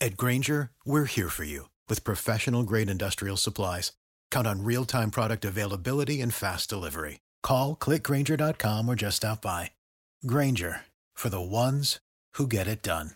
[0.00, 3.92] At Granger, we're here for you with professional grade industrial supplies.
[4.30, 7.18] Count on real time product availability and fast delivery.
[7.42, 9.72] Call clickgranger.com or just stop by.
[10.26, 10.82] Granger
[11.14, 11.98] for the ones
[12.36, 13.10] who get it done.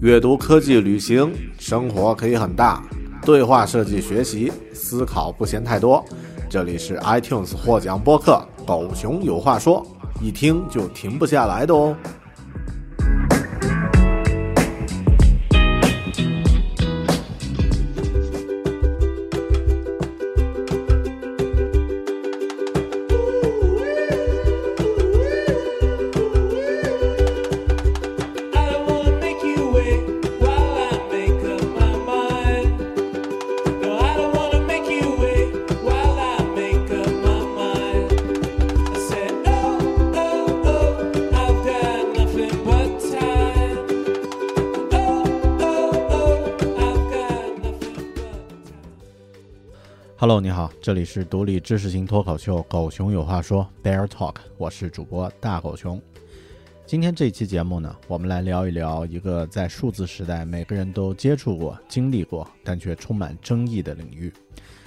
[0.00, 2.82] 阅读、科技、旅行，生活可以很大。
[3.22, 6.04] 对话设计、学习、思考不嫌太多。
[6.48, 9.84] 这里是 iTunes 获奖播客《狗熊有话说》，
[10.22, 11.96] 一听就停不下来的哦。
[50.41, 56.01] 你好，这里是独立知识型脱口秀《狗熊有话说》Bear Talk，我是主播大狗熊。
[56.83, 64.33] 今天这一期节目呢，我们来聊一聊一个在数字时代每个人都接触过、经历过，但却充满争议的领域。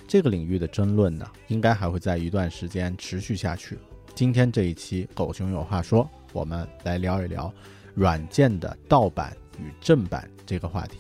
[0.08, 3.78] 这个领域的争论呢，应该还会在一段时间持续下去。
[4.12, 7.54] 今天这一期《狗熊有话说》，我们来聊一聊
[7.94, 10.98] 软件的盗版与正版这个话题。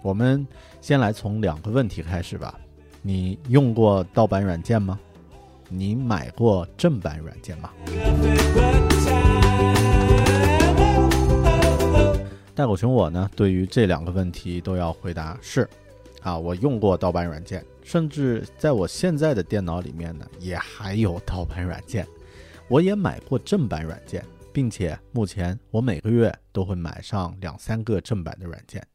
[0.00, 0.46] 我们
[0.80, 2.58] 先来从两个问题开始吧。
[3.02, 4.98] 你用过盗版软件吗？
[5.68, 7.70] 你买过正版软件吗？
[12.54, 15.66] 大狗熊我呢，对于这两个问题都要回答是，
[16.20, 22.06] 啊，我用过盗版软件，甚至在我现在的电脑里面呢，也还有盗版软件。
[22.68, 24.22] 我也买过正版软件，
[24.52, 28.86] 并且目前我每个月都会买上两三个正版的软件。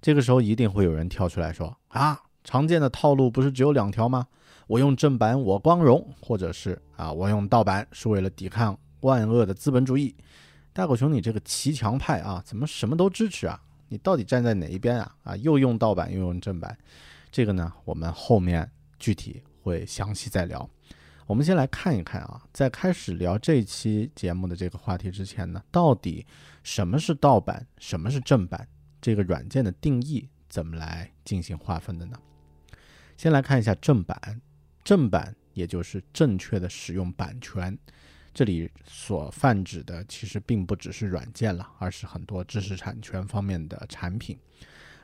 [0.00, 4.26] 这个时候一定会有人跳出来说啊，常见的套路不是只有两条吗？
[4.68, 10.16] 我用正版我光荣，或者是啊，我用盗版是为了抵抗万恶的资本主义。
[10.72, 13.60] 大狗熊，你这个骑墙派啊，怎么什么都支持啊？
[13.88, 15.14] 你到底站在哪一边啊？
[15.24, 16.74] 啊，又用盗版又用正版，
[17.30, 18.66] 这个呢，我们后面
[18.98, 20.66] 具体会详细再聊。
[21.26, 26.24] 我们先来看一看啊，在开始聊这期节目的这个话题之前呢，到底
[26.62, 28.66] 什么是盗版，什么是正版？
[29.02, 32.18] 这个软件的定义怎么来进行划分的呢？
[33.18, 34.40] 先来看一下正版，
[34.84, 37.76] 正版也就是正确的使用版权。
[38.32, 44.38] 这里所泛指的其实并不只是软件了，而是很多知识产权方面的产品。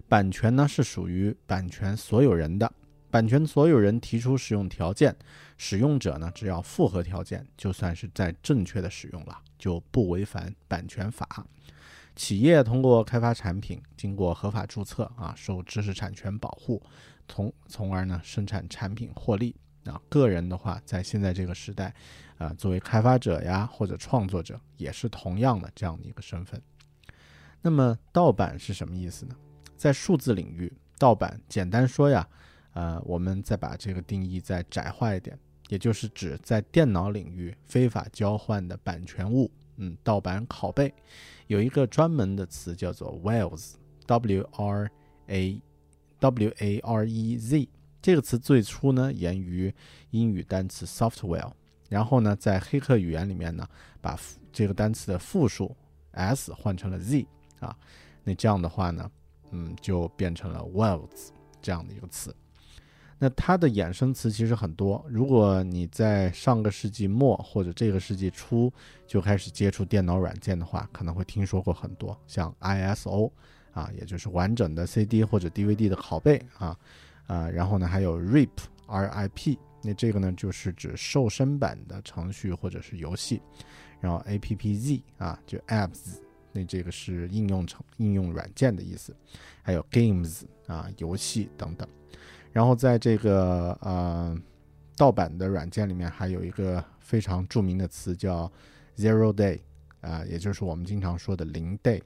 [0.09, 2.73] 版权呢是属于版权所有人的，
[3.11, 5.17] 版权所有人提出使用条件，
[5.59, 11.45] 使用者呢只要符合条件，就算是在正确的使用了，就不违反版权法。
[12.15, 16.81] 企业通过开发产品，经过合法注册啊，受知识产权保护，
[17.29, 19.55] 从从而呢生产产品获利。
[19.85, 21.95] 啊，个人的话，在现在这个时代，
[22.39, 26.59] 啊，作为开发者呀或者创作者，也是同样的这样的一个身份。
[27.61, 29.37] 那么盗版是什么意思呢？
[29.77, 32.27] 在数字领域，盗版简单说呀，
[32.73, 35.39] 呃，我们再把这个定义再窄化一点，
[35.69, 40.95] 也就是指在电脑领域非法交换的版权物，嗯，盗版拷贝，
[41.49, 44.91] 有一个专门的词叫做 Wales，W R
[45.27, 45.61] A
[46.25, 47.69] W A R E Z。
[48.01, 49.73] 这个词最初呢源于
[50.11, 51.51] 英语单词 software，
[51.91, 53.69] 然后呢在黑客语言里面呢
[54.01, 54.19] 把
[54.51, 55.77] 这个单词的复数
[56.13, 57.27] s 换成了 z
[57.61, 57.77] 啊，
[58.23, 59.11] 那这样的话呢，
[59.51, 61.29] 嗯，就变成了 wells，
[61.61, 62.35] 这样的一个词。
[63.19, 65.05] 那它的衍生词其实很多。
[65.09, 68.73] 如果你在上个世纪末或者这个世纪初
[69.07, 73.31] 就开始接触电脑软件的话，可能会听说过很多，像 ISO
[73.75, 76.79] 啊，也就是完整的 CD 或者 DVD 的拷贝啊，
[77.27, 83.43] 啊，然后呢还有 RIP，RIP，那这个呢就是指瘦身版的程序或者是游戏，
[84.01, 86.19] 然后 APPZ 啊，就 apps，
[86.53, 89.15] 那这个是应用程应用软件的意思，
[89.61, 91.87] 还有 games 啊，游戏等等。
[92.53, 94.41] 然后在这个呃
[94.97, 98.49] 盗版的软件里面，还有一个非常著名的词叫
[98.97, 99.59] zero day，
[100.01, 102.01] 啊、也就是我们经常说的零 day。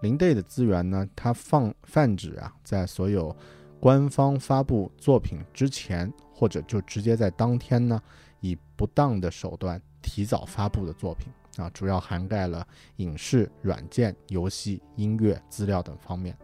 [0.00, 3.34] 零 day 的资源呢，它放泛指啊，在所有
[3.80, 8.00] 官方发布作品之前，或者就直接在当天呢，
[8.40, 12.66] 以不当的手段提早发布的作品啊，主要涵盖了
[12.96, 16.36] 影视、软件、游戏、音乐、资料等方面。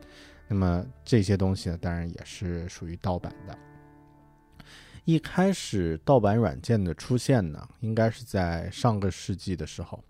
[0.48, 3.56] 那么这些东西呢，当然也是属于盗版的。
[5.04, 10.02] 一开始盗版软件的出现呢，应该是在上个世纪的时候，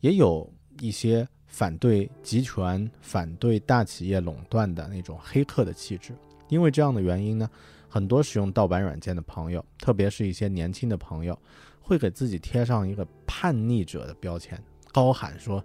[0.00, 6.12] 也有一些反对集权、反对大企业垄断的那种黑客的气质。
[6.48, 7.48] 因为这样的原因呢，
[7.88, 11.38] 很多使用盗版软件的朋友，特别是一些年轻的朋友，
[11.80, 14.60] 会给自己贴上一个叛逆者的标签，
[14.90, 15.64] 高喊说：“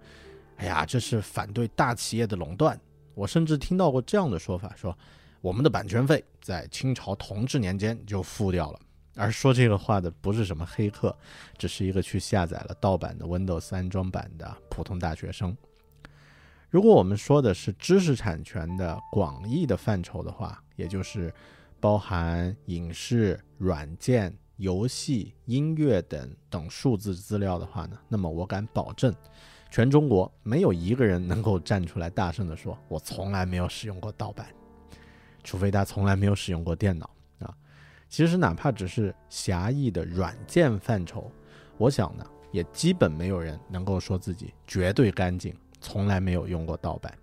[0.57, 2.79] 哎呀，这是反对大企业的垄断。”
[3.15, 4.95] 我甚至听到过这样的说法，说
[5.41, 8.79] 我们的版权费在清朝同治年间就付掉了。
[9.15, 11.17] 而说这个话的不是什么黑客，
[11.57, 15.57] 只是一个去下载了盗版的 Windows 安装版的普通大学生。
[16.69, 21.33] 如果我们说的是知识产权的广义的范畴的话，也就是
[21.79, 29.13] 包含影视、软件、游戏、音乐等等数字资料的话呢，那么我敢保证。
[29.71, 34.47] 全中国没有一个人能够站出来大声地说：“我从来没有使用过盗版，
[35.43, 37.55] 除非他从来没有使用过电脑啊。”
[38.09, 41.31] 其实，哪怕只是狭义的软件范畴，
[41.77, 47.17] 我想呢，也基本没有人能够说自己绝对干净，从来没有用过盗版。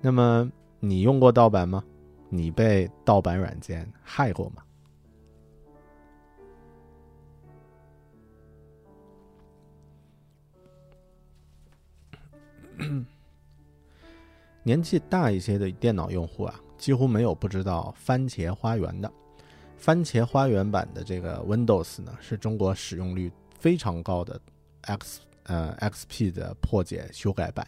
[0.00, 1.84] 那么，你用过盗版吗？
[2.28, 4.62] 你被盗版软件害过吗？
[14.64, 19.12] 年纪大一些的电脑用户啊，几乎没有不知道番茄花园的。
[19.76, 24.40] 番茄花园版的这个 Windows 呢，是中国使用率非常高的
[24.82, 27.66] X 呃 XP 的破解修改版。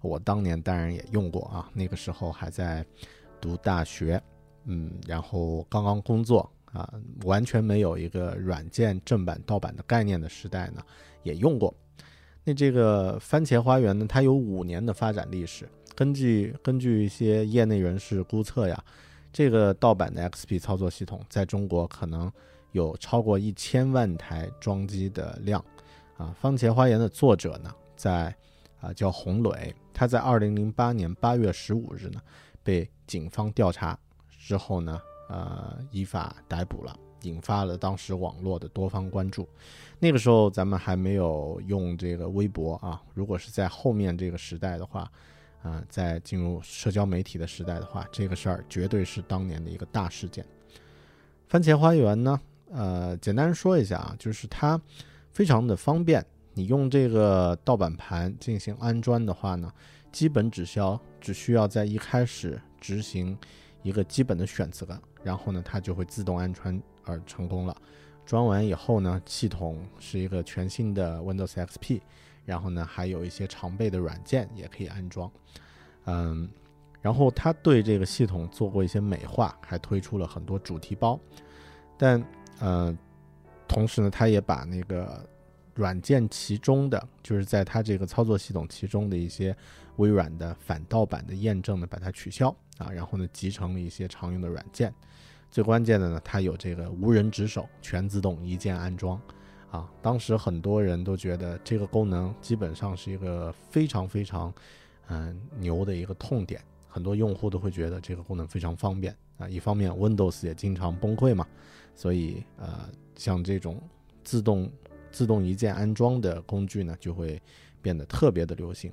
[0.00, 2.84] 我当年当然也用过啊，那个时候还在
[3.40, 4.20] 读大学，
[4.64, 6.92] 嗯，然后刚刚工作啊，
[7.24, 10.82] 完全没有一个软件正版盗版的概念的时代呢，
[11.22, 11.72] 也用过。
[12.42, 15.68] 那这个番茄花园呢，它有五年的发展历史。
[15.94, 18.84] 根据根据一些业内人士估测呀，
[19.32, 22.32] 这个盗版的 XP 操作系统在中国可能
[22.72, 25.64] 有超过一千万台装机的量。
[26.22, 28.32] 啊，番茄花园的作者呢，在
[28.80, 32.22] 啊叫洪磊，他在二零零八年八月十五日呢，
[32.62, 33.98] 被警方调查
[34.38, 36.96] 之后呢，呃依法逮捕了。
[37.22, 39.48] 引发了当时网络的多方关注。
[40.00, 45.08] 那个时候咱们还没有用这个微博啊，如果是在后面这个时代的话，
[45.62, 50.44] 啊，在进入社交媒体的时代的话，这个事儿绝对是当年的一个大事件。
[51.46, 52.40] 番茄花园呢，
[52.72, 54.80] 呃，简单说一下啊，就是它
[55.32, 56.24] 非常的方便，
[56.54, 59.72] 你用这个盗版盘进行安装的话呢，
[60.10, 63.36] 基本只需要只需要在一开始执行
[63.82, 64.86] 一个基本的选择，
[65.22, 66.80] 然后呢，它就会自动安装。
[67.04, 67.76] 而成功了，
[68.24, 72.00] 装完以后呢，系统是一个全新的 Windows XP，
[72.44, 75.28] 然后呢，还有一些常备的软件也可以安装，
[76.04, 76.48] 嗯，
[77.00, 81.18] 然后他对这个系统做过一些美化，还推出了很多主题包，
[81.98, 82.24] 但
[82.60, 82.96] 呃，
[83.72, 85.26] 同时呢，他也把那个
[85.74, 89.56] 软件其中的，就是在他这个操作系统其中的一些
[89.96, 94.92] 微软的反盗版的验证呢，把它取消啊，然后呢，集成了一些常用的软件。
[95.50, 99.18] 最关键的呢，它有这个无人值守、全自动一键安装，
[99.70, 104.52] 啊，当时很多人都觉得这个功能基本上是一个非常非常，
[105.08, 109.48] 嗯牛的一个痛点，很多用户都会觉得这个功能非常方便啊。
[109.48, 111.46] 一方面，Windows 也经常崩溃嘛，
[111.94, 113.80] 所以呃，像这种
[114.24, 114.70] 自动
[115.10, 117.40] 自动一键安装的工具呢，就会
[117.80, 118.92] 变得特别的流行。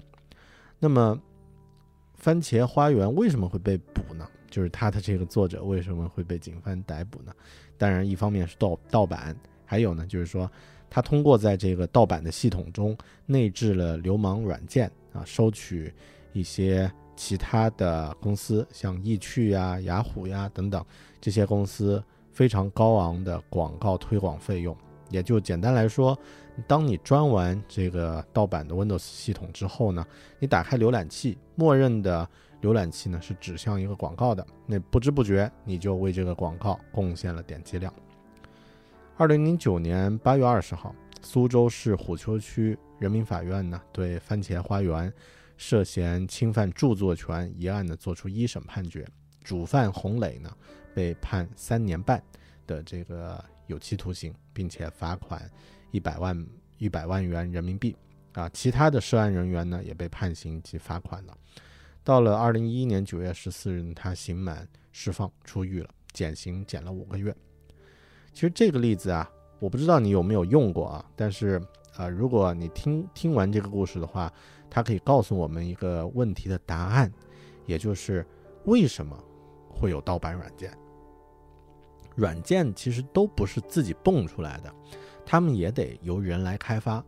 [0.79, 1.19] 那么，
[2.15, 4.27] 番茄花园为什么会被捕呢？
[4.49, 7.31] 就是他的这个作者为什么会被警方逮捕呢？
[7.77, 9.35] 当然，一方面是盗盗版，
[9.65, 10.51] 还有呢，就是说
[10.89, 15.93] 他通过在这个盗版的系统中内置了流氓软件啊，收取
[16.33, 20.83] 一些其他的公司，像易趣呀、雅虎呀等等
[21.21, 22.03] 这些公司
[22.39, 24.73] 非常高昂的广告推广费用。
[25.09, 26.17] 也就简单来说，
[26.65, 30.05] 当你装完这个盗版的 Windows 系统之后呢，
[30.39, 32.25] 你打开浏览器，默认的
[32.61, 37.93] 浏览器呢是指向一个广告的，那不知不觉你就为这个广告贡献了点击量。
[39.17, 45.11] 二零零九年八月二十号，苏州市虎丘区人民法院呢对番茄花园
[45.57, 49.05] 涉嫌侵犯著作权一案呢作出一审判决，
[49.43, 50.49] 主犯洪磊呢
[50.93, 52.21] 被判三年半
[52.67, 55.49] 的这个有期徒刑，并且罚款
[55.91, 57.95] 一百万一百万元人民币。
[58.33, 61.37] 啊，其他的涉案人员呢也被判刑及罚款了。
[62.03, 67.35] 到了二零一一年九月十四日，他刑满释放出狱了，减刑减了五个月。
[68.31, 69.29] 其实这个例子啊，
[69.59, 71.61] 我不知道你有没有用过啊，但是
[71.95, 74.31] 啊、如果你听听完这个故事的话，
[74.69, 77.11] 它可以告诉我们一个问题的答案，
[77.65, 78.25] 也就是
[78.63, 79.21] 为什么
[79.69, 80.71] 会有盗版软件。
[82.15, 84.73] 软件其实都不是自己蹦出来的，
[85.25, 87.03] 他们也得由人来开发。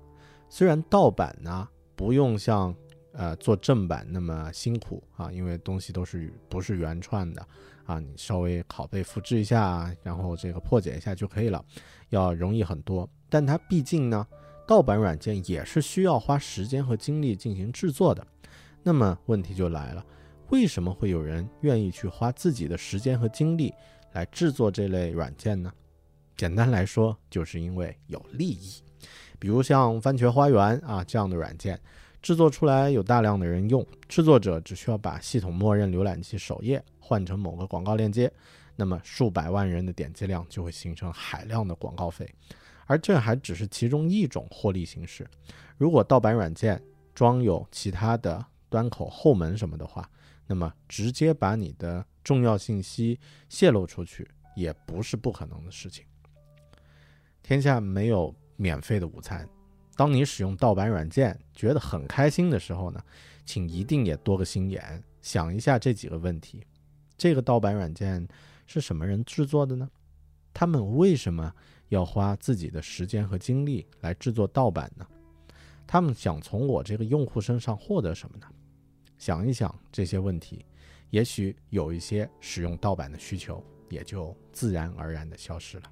[0.48, 2.74] 虽然盗版呢不用像
[3.14, 7.46] 呃做正版那么辛苦啊，因为东西都是不是原创的
[7.86, 11.64] 啊，你稍微拷贝复制一下，然后这个破解一下就可以了，
[12.10, 13.10] 要容易很多。
[13.30, 14.26] 但它毕竟呢，
[14.66, 18.26] 盗版软件也是需要花时间和精力进行制作的。
[18.84, 20.06] 那么问题就来了，
[20.52, 23.74] 为什么会有人愿意去花自己的时间和精力
[24.12, 25.72] 来制作这类软件呢？
[26.36, 28.84] 简单来说，就是因为有利益。
[29.40, 31.80] 比如像番茄花园啊这样的软件，
[32.22, 38.30] 制作出来有大量的人用，制作者只需要把系统默认浏览器首页换成某个广告链接，
[38.76, 42.30] 那么数百万人的点击量就会形成海量的广告费，
[42.88, 45.26] 而这还只是其中一种获利形式。
[45.78, 46.84] 如果盗版软件
[47.16, 50.08] 装有其他的端口后门什么的话，
[50.52, 53.18] 那么直接把你的重要信息
[53.48, 56.04] 泄露出去也不是不可能的事情。
[57.42, 59.48] 天下没有免费的午餐。
[59.96, 63.02] 当你使用盗版软件觉得很开心的时候呢，
[63.46, 66.62] 请一定也多个心眼，想一下这几个问题：
[67.16, 68.28] 这个盗版软件
[68.68, 69.90] 是什么人制作的呢？
[70.54, 71.50] 他们为什么
[71.88, 75.08] 要花自己的时间和精力来制作盗版呢？
[75.88, 78.46] 他们想从我这个用户身上获得什么呢？
[79.22, 80.66] 想一想这些问题，
[81.12, 85.84] 也许有一些使用盗版的需求也就自然而然的消失了。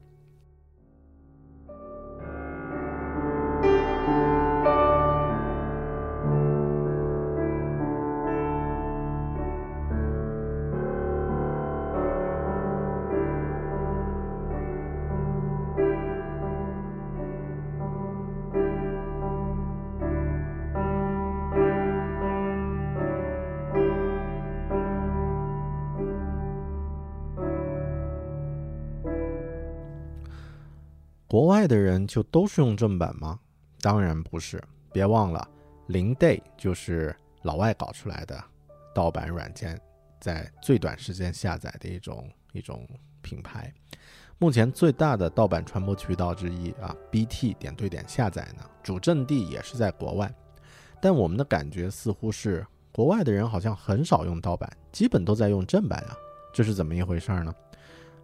[31.59, 33.37] 国外的人就都是用正版吗？
[33.81, 34.63] 当然不是。
[34.93, 35.45] 别忘了，
[35.87, 38.41] 零 day 就是老外搞出来的
[38.95, 39.77] 盗版软件，
[40.21, 42.87] 在最短时间下载的一种一种
[43.21, 43.73] 品牌。
[44.37, 50.33] 目前最大的盗版传播渠道之一啊，BT 点对点下载呢，主阵地也是在国外。
[51.01, 56.15] 但我们的感觉似乎是，国外的人好像很少用盗版，基本都在用正版啊，
[56.53, 57.53] 这是怎么一回事呢？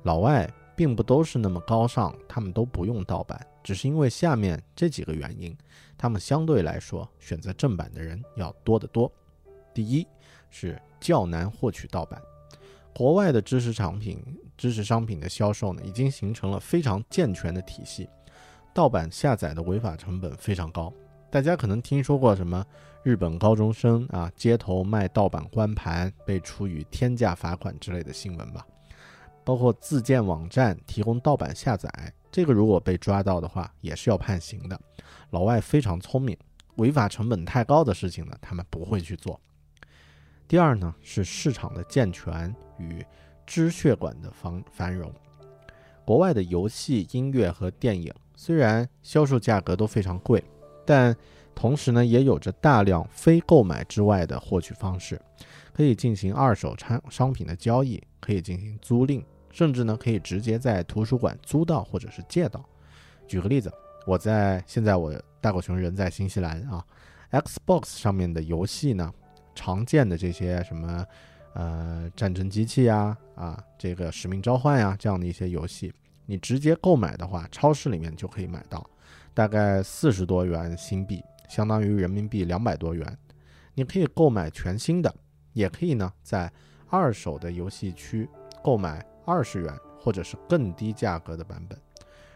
[0.04, 5.56] 老外并不都是那么高尚，他们都不用盗版，只是因为下面这几个原因，
[5.98, 9.12] 他们相对来说选择正版的人要多得多。
[9.74, 10.06] 第一
[10.50, 12.22] 是较难获取盗版，
[12.94, 14.22] 国外的知识产品、
[14.58, 18.10] 知识商品的销售呢，已经形成了非常健全的体系，
[18.74, 20.94] 盗版下载的违法成本非常高。
[21.32, 22.66] 大家可能听说过什么
[23.04, 28.66] 日本高中生啊街头卖盗版光盘被处以天价罚款之类的新闻吧？
[29.46, 31.90] 包括自建网站提供盗版下载，
[32.32, 34.78] 这个如果被抓到的话，也是要判刑的。
[35.30, 36.38] 老外非常聪明，
[36.76, 39.40] 违法成本太高的事情呢，他们不会去做。
[40.48, 43.06] 第二呢，是市场的健全与
[43.46, 45.14] 支血管的繁繁荣。
[46.04, 50.44] 国外的游戏、音乐和电影虽然销售价格都非常贵，
[50.86, 51.16] 但
[51.56, 55.20] 同时呢，也有着大量非购买之外的获取方式，
[55.74, 59.24] 可以进行二手产商品的交易，可以进行租赁，
[59.56, 62.62] 甚至呢，可以直接在图书馆租到或者是借到。
[63.26, 63.72] 举个例子，
[64.06, 66.86] 我在现在我大狗熊人在新西兰啊
[67.32, 69.14] ，Xbox 上面的游戏呢，
[69.56, 71.06] 常见的这些什么
[71.54, 75.94] 呃战争机器呀啊这个使命召唤呀这样的一些游戏，
[76.26, 78.86] 你直接购买的话，超市里面就可以买到，
[79.34, 83.18] 大概四十多元新币，相当于人民币两百多元。
[83.74, 85.16] 你可以购买全新的，
[85.54, 86.52] 也可以呢在
[86.90, 88.28] 二手的游戏区
[88.62, 91.78] 购买二十元或者是更低价格的版本。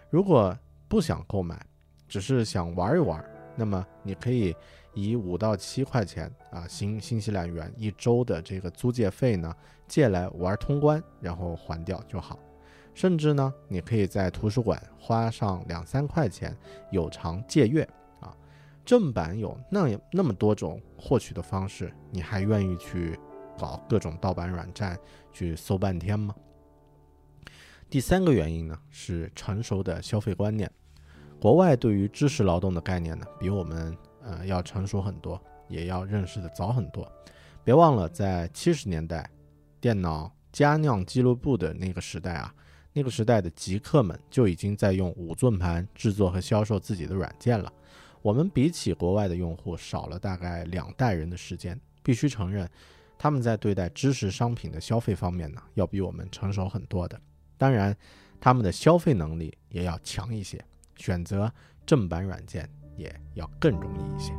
[0.10, 1.64] 如果不想购买，
[2.08, 3.24] 只是想玩一玩，
[3.56, 4.56] 那么你可以
[4.94, 9.56] 以五到七块钱啊新新西兰元一周的这个租借费呢
[9.88, 12.40] 借来玩通关，然后还掉就好。
[12.96, 16.58] 甚至呢，你可以在图书馆花上两三块钱
[16.92, 17.88] 有偿借阅
[18.20, 18.36] 啊。
[18.84, 23.18] 正版有那那么多种获取的方式，你还愿意去
[23.58, 24.98] 搞各种盗版软站
[25.32, 26.36] 去搜半天吗？
[27.90, 30.70] 第三个原因呢是成熟的消费观念。
[31.42, 37.12] 国外对于知识劳动的概念呢，比我们呃要成熟很多，也要认识的早很多。
[37.64, 39.28] 别忘了，在七十年代，
[39.82, 42.54] 电脑加酿俱乐部的那个时代啊，
[42.94, 47.74] 那个时代的极客们就已经在用五寸盘制作和销售自己的软件了。
[48.22, 52.70] 我们比起国外的用户少了大概两代人的时间，必须承认，
[53.18, 57.20] 他们在对待知识商品的消费方面呢，要比我们成熟很多的。
[57.60, 57.96] 当然，
[58.40, 60.64] 他们的消费能力也要强一些，
[60.96, 61.54] 选择
[61.86, 64.34] 正版软件也要更容易一些。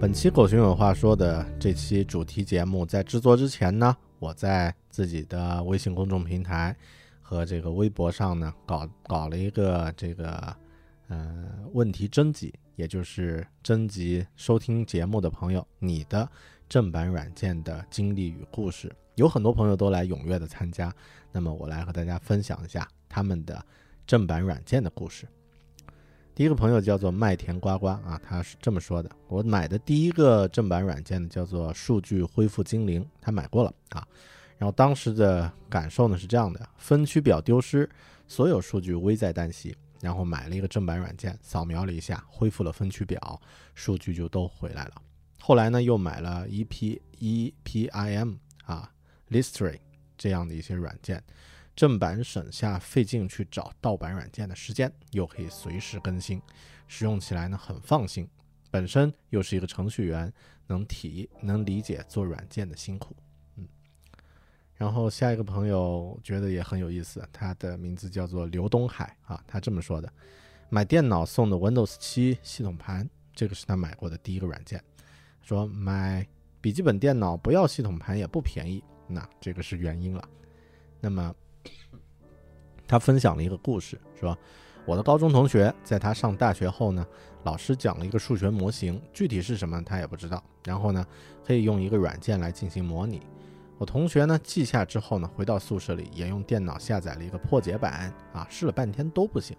[0.00, 6.74] 本期狗熊有话说的这期主题节目，在制作之前呢，我在自己的微信公众平台
[7.20, 10.56] 和这个微博上呢，搞搞了一个这个
[11.08, 16.26] 呃问题征集，也就是征集收听节目的朋友你的
[16.66, 18.90] 正版软件的经历与故事。
[19.16, 20.90] 有很多朋友都来踊跃的参加，
[21.30, 23.62] 那么我来和大家分享一下他们的
[24.06, 25.28] 正版软件的故事。
[26.40, 34.08] 第一个朋友叫做麦田呱呱啊，他是这么说的：我买的第一个正版软件呢，叫做数据恢复精灵，他买过了啊。
[34.56, 37.86] 然后当时的感受呢是这样的：分区表丢失，
[38.26, 39.76] 所有数据危在旦夕。
[40.00, 43.38] 然后买了一个正版软件，扫描了一下，恢复了分区表，
[43.74, 44.92] 数据就都回来了。
[45.40, 48.90] 后来呢，又买了 EP EPIM 啊
[49.28, 49.78] Listery
[50.16, 51.22] 这样的一些软件。
[51.80, 56.38] 正版省下费劲去找盗版软件的时间，又可以随时更新，
[56.86, 58.28] 使用起来呢很放心。
[58.70, 60.30] 本身又是一个程序员，
[60.66, 63.16] 能体能理解做软件的辛苦。
[63.56, 63.66] 嗯，
[64.74, 70.12] 然后下一个朋友觉得也很有意思，他的名字叫做刘东海啊，他这么说的：
[70.68, 74.84] 买电脑送的 Windows 七系统盘，这个是他买过的第一个软件。
[75.40, 76.28] 说买
[76.60, 80.28] 笔记本电脑不要系统盘也不便宜，那这个是原因了。
[81.00, 81.34] 那么。
[82.86, 84.36] 他分享了一个故事，说
[84.84, 87.06] 我的高中同学在他上大学后呢，
[87.44, 90.42] 老师讲了一个数学模型，具体是什么他也不知道。
[90.64, 91.06] 然后呢，
[91.44, 93.22] 可以用一个软件来进行模拟。
[93.78, 99.56] 我同学呢记下之后呢，回到宿舍里也用电脑下载了一个破解版啊，试了半天都不行。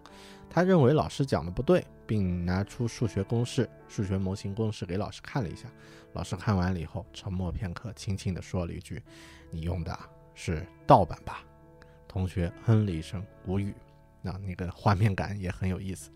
[0.49, 5.69] 他认为老师讲的不对，并拿出数学公式、数学模型公式给老师看了一下。
[6.13, 9.01] 老师看完了以后，沉默片刻，轻轻地说了一句
[9.49, 9.97] ：“你用的
[10.35, 11.41] 是盗版吧？”
[12.11, 13.73] 同学哼了一声，无语。
[14.21, 16.11] 那那个画面感也很有意思。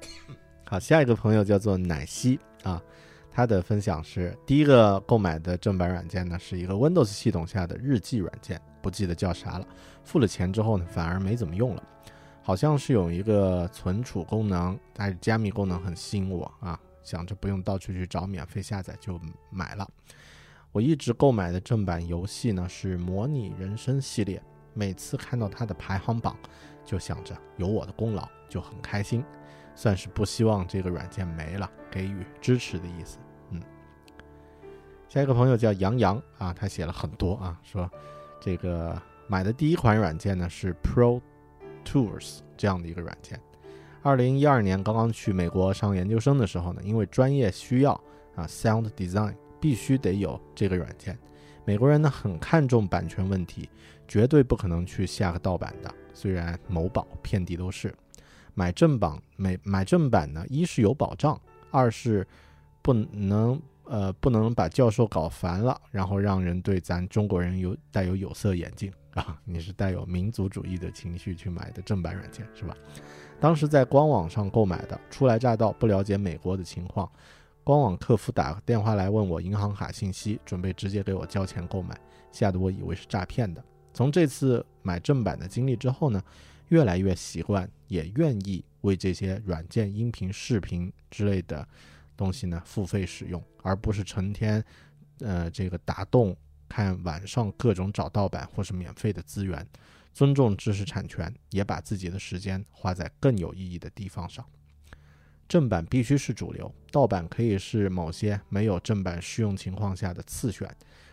[0.66, 2.82] 好，下一个朋友叫做奶昔啊，
[3.30, 9.66] 他的分享是：第一个购买的正版软件呢，是一个 Windows 系统下的日记软件，不记得叫啥了。
[10.02, 11.82] 付了钱之后呢，反而没怎么用了。
[12.42, 19.88] 好像是有一个存储功能，但是加密功能很吸引我啊，想着不用到处去找免费下载，就买了。
[20.70, 24.40] 我一直购买的正版游戏呢是《模拟人生》系列，
[24.74, 26.36] 每次看到它的排行榜，
[26.84, 29.24] 就想着有我的功劳，就很开心，
[29.74, 33.18] 算是不希望这个软件没了，给予支持的意思。
[33.50, 33.62] 嗯，
[35.08, 37.90] 下一个朋友叫杨洋啊，他写了很多啊，说
[38.38, 41.20] 这个买的第一款软件呢是 Pro
[41.82, 43.40] Tools 这样的一个软件，
[44.02, 47.92] 二零一二年刚刚去美国上研究生的时候呢，因为专业需要
[48.36, 49.34] 啊，Sound Design。
[49.60, 51.18] 必须得有这个软件。
[51.64, 53.68] 美国人呢很看重版权问题，
[54.06, 55.94] 绝对不可能去下个盗版的。
[56.14, 57.94] 虽然某宝遍地都是，
[58.54, 61.38] 买正版买买正版呢，一是有保障，
[61.70, 62.26] 二是
[62.80, 69.38] 不能呃不能把教授搞烦了，然后让人对咱中国人有带有有色眼镜啊。
[69.44, 72.74] 你是带有民族主义的情绪去买的正版软件是吧？
[73.38, 77.08] 当时在官网上购买的，初来乍到，不了解美国的情况。
[77.68, 81.94] 官网客服打电话来问我银行卡信息，准备直接给我交钱购买，
[82.32, 83.62] 吓得我以为是诈骗的。
[83.92, 86.24] 从这次买正版的经历之后呢，
[86.68, 91.68] 越来越习惯，也愿意为这些软件、音频、视频之类的
[92.16, 94.64] 东西呢付费使用，而不是成天，
[95.18, 96.34] 呃，这个打洞
[96.70, 99.68] 看网上各种找盗版或是免费的资源。
[100.14, 104.42] 尊重知识产权，也把自己的时间花在更有意义的地方上。
[105.48, 110.68] 正版必须是主流，盗版可以是某些没有正版适用情况下的次选，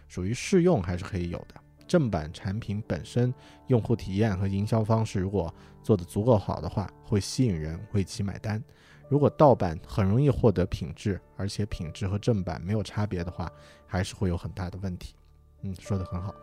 [0.09, 1.55] 属于试用还是可以有的。
[1.87, 3.33] 正版产品本身
[3.67, 8.61] 用户体验和营销方式如果做得足够好的话，会吸引人为其买单。
[9.07, 13.49] 如果盗版很容易获得品质，而且品质和正版没有差别的话，
[13.85, 15.13] 还是会有很大的问题。
[15.61, 16.33] 嗯，说得很好。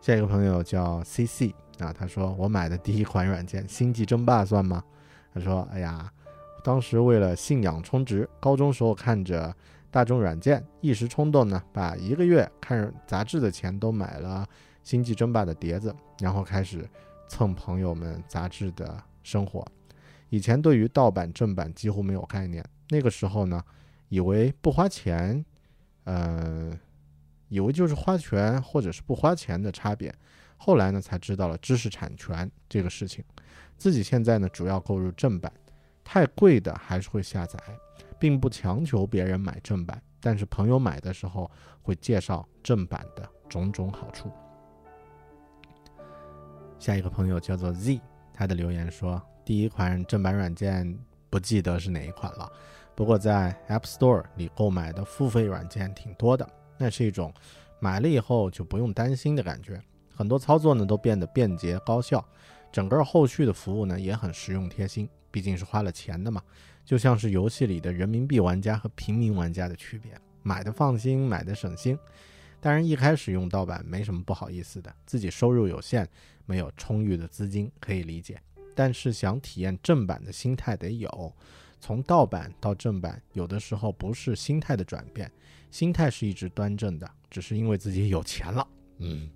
[0.00, 4.84] 下一个朋友叫 C C 啊，他说我买的第一款软件《星际争霸》算吗？
[5.32, 6.12] 他说，哎呀，
[6.62, 9.54] 当时为了信仰充值，高中时候看着
[9.90, 14.46] 大众软件，一时冲动呢，把一个月看杂志的钱都买了
[14.82, 16.88] 《星际争霸》的碟子，然后开始
[17.28, 19.66] 蹭朋友们杂志的生活。
[20.30, 23.62] 以前对于盗版正版几乎没有概念，那个时候呢，
[24.08, 25.44] 以为不花钱，
[26.04, 26.78] 呃。
[27.48, 30.10] 以为就是花钱或者是不花钱的差别，
[30.56, 33.22] 后来呢才知道了知识产权这个事情。
[33.76, 35.52] 自己现在呢主要购入正版，
[36.12, 37.58] 太贵的还是会下载，
[38.18, 44.30] 并不强求别人买正版，但是朋友买的时候会介绍正版的种种好处。
[46.78, 47.98] 下一个朋友叫做 Z，
[48.30, 50.94] 他的留言说，第一款正版软件
[51.30, 52.46] 不记得是哪一款了，
[52.94, 56.46] 不过在 App Store 里购买的付费软件挺多的。
[56.76, 57.32] 那是一种
[57.80, 59.80] 买了以后就不用担心的感觉，
[60.14, 62.22] 很多操作呢都变得便捷高效，
[62.70, 65.08] 整个后续的服务呢也很实用贴心。
[65.32, 66.40] 毕竟是花了钱的嘛，
[66.84, 70.12] 就像是游戏里的人民币玩家和平民玩家的区别，
[70.44, 71.98] 买的放心，买的省心。
[72.60, 76.06] 当然一开始用盗版没什么不好意思的，自己收入有限，
[76.46, 78.40] 没有充裕的资金可以理解。
[78.74, 81.34] 但是想体验正版的心态得有，
[81.80, 85.28] 从盗版到正版，有的时候不是心态的转变。
[85.70, 88.66] 心态是一直端正的，只是因为自己有钱了。
[88.98, 89.28] 嗯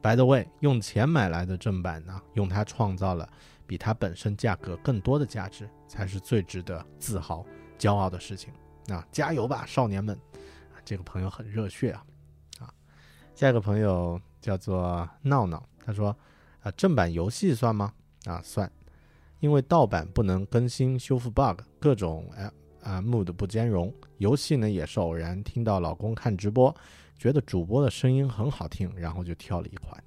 [0.00, 3.28] ，By the way，用钱买来的正版呢，用它创造了
[3.72, 7.42] 比它本身价格更多的价值，才是最值得自豪、
[7.78, 8.52] 骄傲的事情。
[8.88, 10.14] 啊，加油吧，少年们！
[10.84, 12.04] 这个朋友很热血啊。
[12.58, 12.74] 啊，
[13.34, 16.14] 下一个朋友叫做闹闹，他说：
[16.60, 17.94] 啊，正版游戏算吗？
[18.26, 18.70] 啊，算，
[19.40, 22.52] 因为盗版不能更新修复 bug，各种哎。
[22.82, 23.90] 啊，mood 不兼容。
[24.18, 26.76] 游戏呢也是偶然听到老公看直播，
[27.16, 30.04] 觉得主播的声音很好听，然后就挑了一款。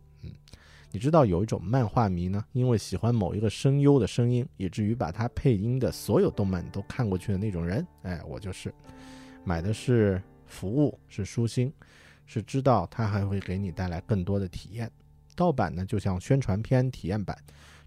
[0.95, 7.85] 你知道有一种漫画迷呢，因为喜欢某一个声优的声音，以至于把他配音的所有动漫都看过去的那种人。
[8.03, 8.73] 哎，我就是。
[9.43, 11.69] 买的是服务，是舒心，
[12.25, 14.89] 是知道他还会给你带来更多的体验。
[15.35, 17.37] 盗版呢就像宣传片体验版，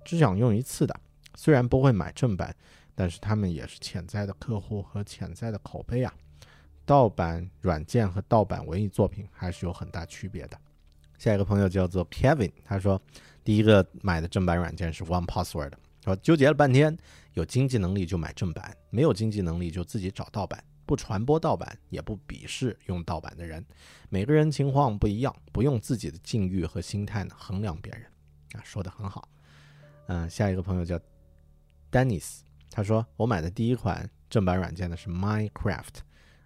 [0.04, 0.94] 只想用一次的，
[1.34, 2.54] 虽然不会买正版。
[2.94, 6.12] 但是他们也是潜在的客户和潜在的口碑啊。
[6.84, 10.58] 盗版软件和盗版文艺作品还是有很大区别的。
[11.18, 13.00] 下一个朋友叫做 Kevin，他说
[13.44, 15.72] 第一个买的正版软件是 One Password，
[16.04, 16.96] 说纠结了半天，
[17.34, 23.64] 有经济能力就买正版，没有经济能力就自己找盗版，不传播盗版，也不鄙视用盗版的人。
[24.08, 28.02] 每个人情况不一样，不用自己的境遇和心态呢衡量别人
[28.52, 29.28] 啊，说的很好。
[30.06, 30.98] 嗯，下一个朋友叫
[31.90, 32.40] Dennis。
[32.70, 36.00] 他说：“我买的第一款正版软件呢是 Minecraft，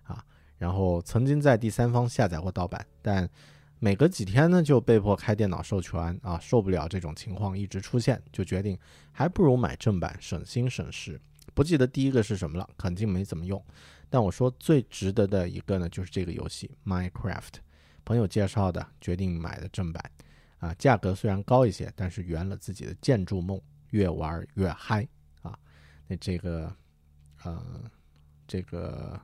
[0.04, 0.24] 啊，
[0.56, 3.28] 然后曾经在第三方下载过盗版，但
[3.84, 8.78] 每隔几天呢就被迫开电脑授权啊，受不了这种情况一直出现，就决定
[9.10, 11.20] 还不如买正版，省心省时。
[11.52, 13.60] 不记得第一个是什么了，肯定没怎么用。
[14.08, 17.54] 但我说最值得的一个呢，就是这个游戏 Minecraft，
[18.04, 20.12] 朋友介绍的，决定买的正版，
[20.58, 25.04] 啊，价格虽然高一些，但是圆了自己的建筑梦，越玩越嗨
[25.42, 25.58] 啊。”
[26.06, 26.72] 那这个，
[27.42, 27.90] 呃，
[28.46, 29.20] 这个，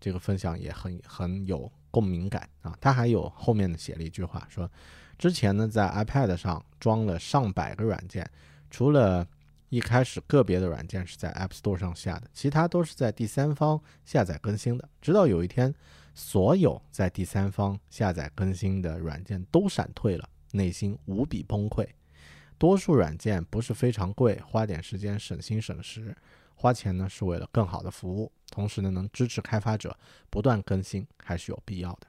[0.00, 2.76] 这个分享也很很有共鸣感啊。
[2.80, 4.68] 他还有后面的写了一句话，说
[5.16, 8.28] 之前呢在 iPad 上装了上百个软件，
[8.68, 9.24] 除了
[9.68, 14.88] 一开始个别的软件是在 App Store 上下的，其他都是在第三方下载更新的。
[15.00, 15.72] 直到有一天，
[16.14, 21.86] 所有在第三方下载更新的软件都闪退了，内心无比崩溃。
[22.58, 26.14] 多数软件不是非常贵，花点时间省心省时，
[26.54, 29.98] 花钱呢是为了更好的服务，同时呢能支持开发者
[30.30, 32.06] 不断更新，还是有必要的。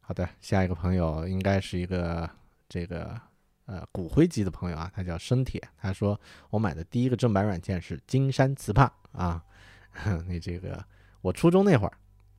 [0.00, 2.28] 好的，下一个朋友应该是一个
[2.68, 3.20] 这个
[3.66, 6.18] 呃骨灰级的朋友啊，他叫生铁，他说
[6.50, 9.42] 我买的第一个正版软件是金山词霸啊，
[10.28, 10.84] 你这个
[11.20, 11.92] 我初中那会儿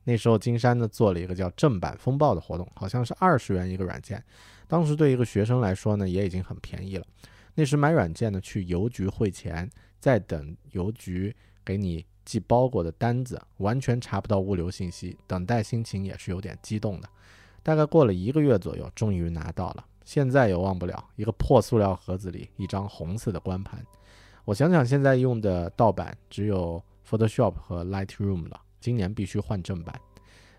[0.04, 4.24] 那时候金山呢做了一个叫正版风暴的活动，好像是二十元一个软件，
[4.66, 7.06] 当时对一个学生来说呢也已经很便宜了。
[7.54, 9.68] 那时买软件呢去邮局汇钱，
[10.00, 11.34] 在等邮局
[11.64, 17.08] 给你寄包裹的单子，完全查不到物流信息，等待心情也是有点激动的。
[17.62, 19.84] 大概过了一个月左右，终于拿到了。
[20.04, 23.84] 现在也忘不了一个破塑料盒子里一张红色的光盘。
[24.44, 28.60] 我想想，现在用的盗版只有 Photoshop 和 Lightroom 了。
[28.80, 29.94] 今年必须换正版。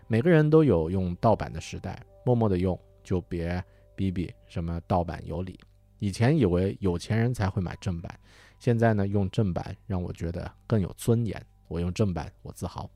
[0.06, 3.62] 每个人都有用盗版的时代，默默的用，就别
[3.96, 5.58] 逼逼什么盗版有理。
[5.98, 8.18] 以前以为有钱人才会买正版，
[8.62, 11.44] 现在呢，用正版让我觉得更有尊严。
[11.66, 12.88] 我用正版，我自豪，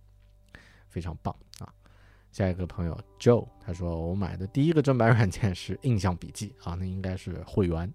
[0.89, 1.67] 非常棒啊！
[2.31, 7.93] 下一个朋友 Joe，他说我买的第一个正版软件是印象笔记啊，那应该是会员，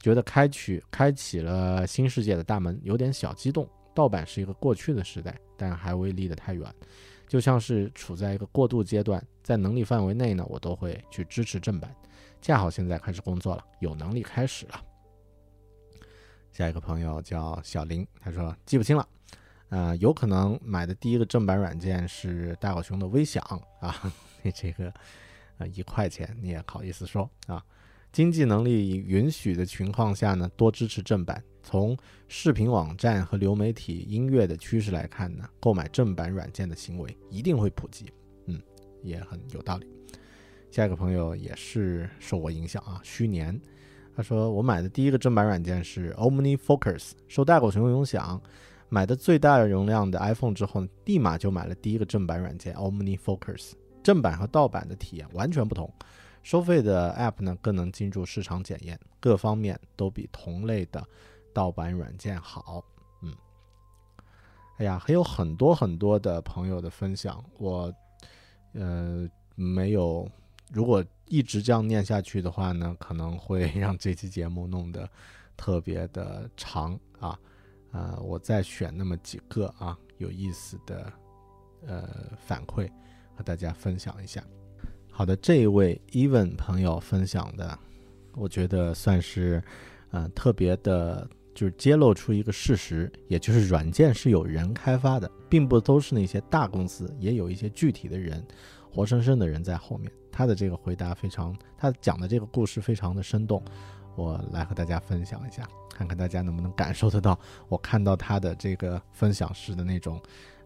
[0.00, 3.68] 觉得开启开启了新世界的大门，有点小激动。
[3.94, 6.74] 盗版是一个过去的时代，但还未离得太远，
[7.28, 11.94] 就像是处在一个过渡阶段，在能力范围内呢，我都会去支持正版。
[12.40, 14.82] 恰好现在开始工作了，有能力开始了。
[16.52, 19.08] 下一个朋友叫小林，他说记不清了，
[19.70, 23.42] 呃，有可能买的第一个正版软件是大狗熊的微享
[23.80, 24.12] 啊，
[24.42, 24.92] 你 这个
[25.56, 27.64] 呃一块钱你也好意思说啊？
[28.12, 31.42] 经济能力允许的情况下呢，多支持正版。
[31.62, 31.96] 从
[32.28, 38.12] 视频网站和流媒体音乐的趋势来看呢，购买正版软件的行为一定会普及。
[38.44, 38.60] 嗯，
[39.02, 39.86] 也很有道理。
[40.70, 43.58] 下一个朋友也是受我影响啊，虚年，
[44.14, 48.38] 他说我买的第一个正版软件是 OmniFocus，受大狗熊影响，
[48.90, 53.72] 买的最大容量的 iPhone 之后，立马就买了第一个正版软件 OmniFocus。
[54.02, 55.90] 正版和盗版的体验完全不同，
[56.42, 61.02] 收费的 App 呢更能进入市场检验，各方面都比同类的
[61.54, 62.84] 盗版软件好。
[63.22, 63.34] 嗯，
[64.76, 67.90] 哎呀，还有很多很多的朋友的分享，我
[68.74, 70.28] 呃没有。
[70.72, 75.08] 如果一直这样念下去的话呢，可能会 让这期节目弄得
[75.56, 77.38] 特别的长啊。
[77.92, 81.12] 呃，我再选那么几个啊有意思的
[81.86, 82.08] 呃
[82.46, 82.90] 反馈
[83.36, 84.42] 和大家分享一下。
[85.10, 87.78] 好的，这一位 Even 朋友分享的，
[88.34, 89.62] 我觉得算是
[90.10, 98.42] 呃特别的，就是揭露出一个事实，也就是软件是有人开发的，并不都是那些大公司，也有一些具体的人，
[98.92, 100.10] 活生生的人在后面。
[100.30, 103.62] 他的这个回答非常，他讲的这个故事非常的生动，
[104.16, 110.18] 我来和大家分享一下，看看大家能不能感受得到我看到他的这个分享时的那种，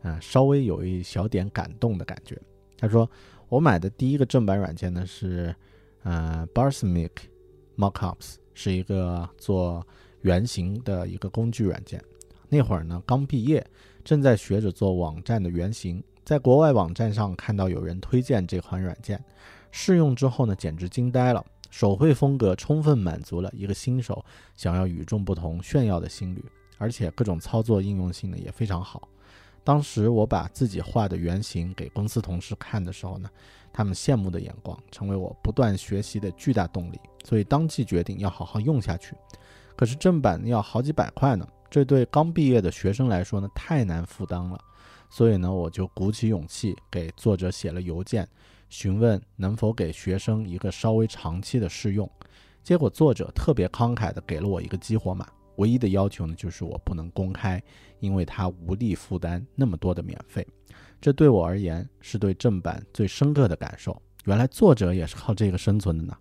[0.02, 2.40] 呃，稍微有一小点感动的感觉。
[2.78, 3.10] 他说，
[3.48, 5.52] 我买的第一个正版软件呢是，
[6.04, 7.28] 呃 b a r s m i c
[7.76, 9.84] Mockups，是一个做
[10.20, 12.00] 原型的一个工具软件。
[12.48, 13.66] 那会儿呢刚毕业，
[14.04, 19.22] 正在学着做网站的原型，在国外网站上看到有人推荐这款软件。
[19.70, 21.44] 试用之后呢，简直惊呆了！
[21.70, 24.24] 手绘风格充分满足了一个新手
[24.56, 26.44] 想要与众不同、炫耀的心理，
[26.78, 29.08] 而且各种操作应用性呢也非常好。
[29.62, 33.30] 当时我把自己画的原型给公司同事看的时候呢，
[33.72, 39.14] 他们羡慕的眼光成为我不断学习的巨大动力，所以当即决定要好好用下去。
[39.76, 44.58] 可是正版要好几百块呢，这对刚毕业的学生来说呢太难负担了，
[45.16, 48.29] 所以呢我就鼓起勇气给作者写了邮件。
[48.68, 52.07] 询问能否给学生一个稍微长期的试用，
[52.62, 55.26] 结果作者特别慷慨地给了我一个激活码，
[55.57, 57.62] 唯一的要求呢就是我不能公开，
[57.98, 60.46] 因为他无力负担那么多的免费。
[61.00, 63.96] 这对我而言是对正版最深刻的感受。
[64.26, 66.14] 原来作者也是靠这个生存的呢。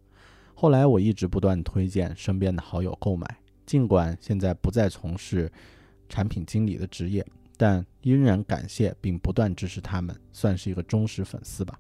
[0.54, 3.28] 后来我一直不断推荐身边的好友购买，
[3.66, 5.52] 尽管现在不再从事
[6.08, 7.26] 产品经理的职业，
[7.58, 11.80] 但依然感谢并不断支持他们，算是一个忠实粉丝吧。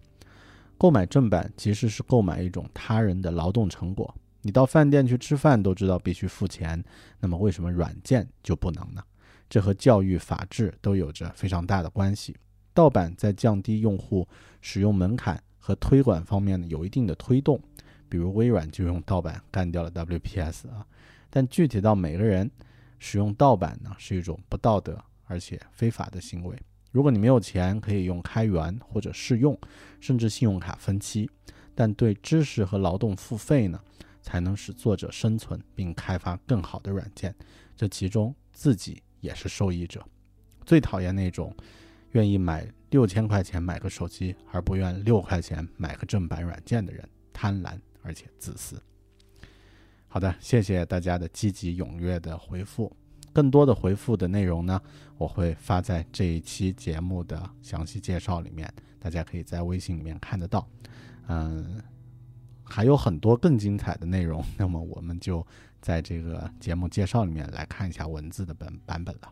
[0.77, 4.13] 购买正版其实是购买一种他人的劳动成果。
[4.41, 6.83] 你到饭店去吃饭都知道必须付钱，
[7.19, 9.03] 那么为什么软件就不能呢？
[9.49, 12.35] 这和教育、法治都有着非常大的关系。
[12.73, 14.27] 盗版在降低用户
[14.61, 17.59] 使用门槛和推广方面呢有一定的推动，
[18.09, 20.85] 比如微软就用盗版干掉了 WPS 啊。
[21.29, 22.49] 但具体到每个人
[22.99, 26.57] 使用盗版呢，是一种不道德而且非法的行为。
[26.91, 29.59] 如果你没有钱，可以用开源或者试用，
[29.99, 31.29] 甚至信用卡分期，
[31.75, 33.77] 但对知识和劳动付费呢，
[34.21, 37.35] 才能使作者生存并开发更好的软件。
[37.75, 40.01] 这其中自己也是受益者。
[40.65, 41.53] 最讨厌那种
[42.13, 48.81] 愿意买六千块钱买个手机，而不愿六块钱买个正版软件的人，贪婪而且自私。
[50.07, 52.95] 好的，谢谢大家的积极踊跃的回复。
[53.35, 54.81] 更多的回复的内容呢，
[55.17, 60.65] 我会发在这一期节目的详细介绍里面，大家可以在微信里面看得到。
[61.27, 61.83] 嗯，
[62.63, 65.45] 还有很多更精彩的内容，那么我们就
[65.81, 69.29] 在这个节目介绍里面来看一下文字的本版本了。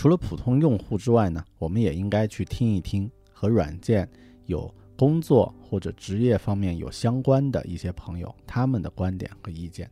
[0.00, 4.08] 除了普通用户之外呢，我们也应该去听一听和软件
[4.46, 9.90] 有工作或者职业方面有相关的一些朋友他们的观点和意见。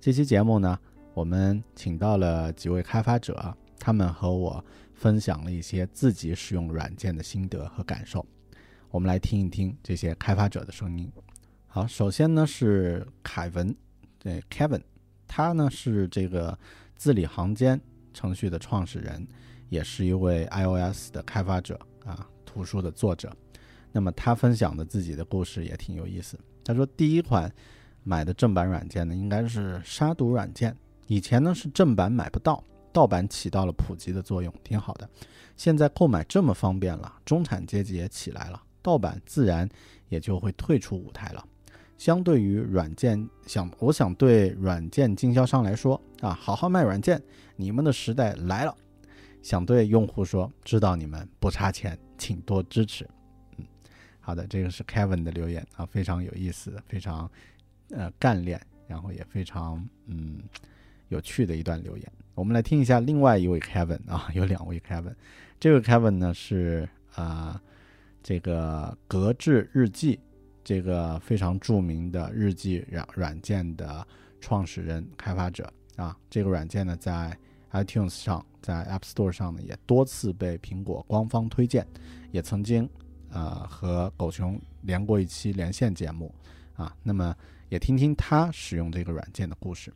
[0.00, 0.78] 这期节目呢，
[1.12, 8.24] 我们请到了几位开发者，他们和我分享了一些自己使用软件的心得和感受。
[8.90, 11.12] 我们来听一听这些开发者的声音。
[11.66, 13.76] 好，首先呢是凯文，
[14.18, 14.80] 对 Kevin，
[15.28, 16.58] 他呢是这个
[16.96, 17.78] 字里行间
[18.12, 19.26] 程序的创始人，
[19.68, 23.34] 也是一位 iOS 的开发者啊，图书的作者。
[23.90, 26.38] 那么他分享的自己的故事也挺有意思。
[26.64, 27.52] 他说，第一款
[28.02, 30.76] 买的正版软件呢，应该是杀毒软件。
[31.08, 35.08] 以前呢是正版买不到，盗版起到了普及的作用，挺好的。
[35.56, 39.68] 现在购买这么方便了，中产阶级也起来了，盗版自然
[40.08, 41.44] 也就会退出舞台了。
[42.02, 47.22] 相对于软件，想我想对软件经销商来说啊，好好卖软件，
[47.54, 48.76] 你们的时代来了。
[49.40, 53.08] 想对用户说，知道你们不差钱，请多支持。
[53.56, 53.64] 嗯，
[54.18, 57.30] 好的，这个是 Kevin 的留言啊，非常有意思，非常
[57.90, 60.40] 呃干练，然后也非常嗯
[61.08, 62.12] 有趣的一段留言。
[62.34, 65.14] 我们来听一下另外一位 Kevin 啊，有两位 Kevin，
[65.60, 67.62] 这位 Kevin 呢是啊、
[68.24, 70.18] 这个格致日记。
[70.64, 74.06] 这个非常著名的日记软软件的
[74.40, 77.36] 创始人、开发者啊，这个软件呢，在
[77.72, 81.86] iTunes 上，在 App Store 上呢，也多次被苹果官方推荐，
[82.30, 82.88] 也曾经
[83.30, 86.34] 呃和狗熊连过一期连线节目
[86.74, 86.94] 啊。
[87.02, 87.34] 那么
[87.68, 89.92] 也听听他使用这个软件的故事。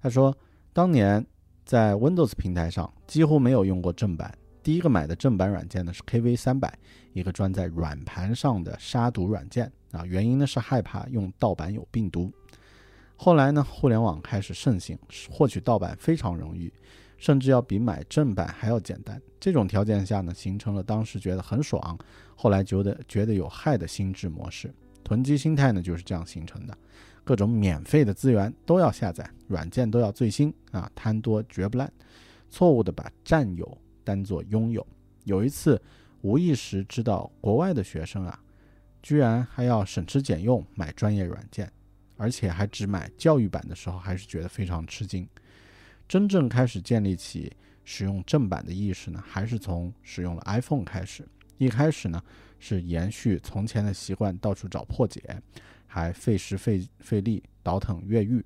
[0.00, 0.36] 他说，
[0.72, 1.24] 当年
[1.64, 6.78] 在 Windows 平台上几乎没有用过正版，第一个买的正版软件呢是 KV 三百。
[7.12, 12.32] 一个装在软盘上的杀毒软件啊，原因呢是害怕用盗版有病毒。
[13.16, 14.98] 后来呢，互联网开始盛行，
[15.30, 16.72] 获取盗版非常容易，
[17.18, 19.20] 甚至要比买正版还要简单。
[19.38, 21.98] 这种条件下呢，形成了当时觉得很爽，
[22.34, 24.72] 后来觉得觉得有害的心智模式。
[25.04, 26.74] 囤积心态呢就是这样形成的，
[27.24, 31.92] 各种免费的资源都要下载，软件都要最新啊，贪多绝不烂，
[32.48, 34.86] 错误的把占有当做拥有。
[35.24, 35.80] 有一次。
[36.22, 38.40] 无意识知道国外的学生啊，
[39.02, 41.68] 居然还要省吃俭用买专业软件，
[42.16, 45.28] 而且还只买教育版的时候，还是觉得非常吃惊。
[46.06, 51.26] 真正开始建立起使用正版的意识呢，还是从使用了 iPhone 开始。
[51.58, 52.22] 一开始呢，
[52.60, 55.20] 是延续从前的习惯，到处找破解，
[55.88, 58.44] 还费时费费力倒腾越狱。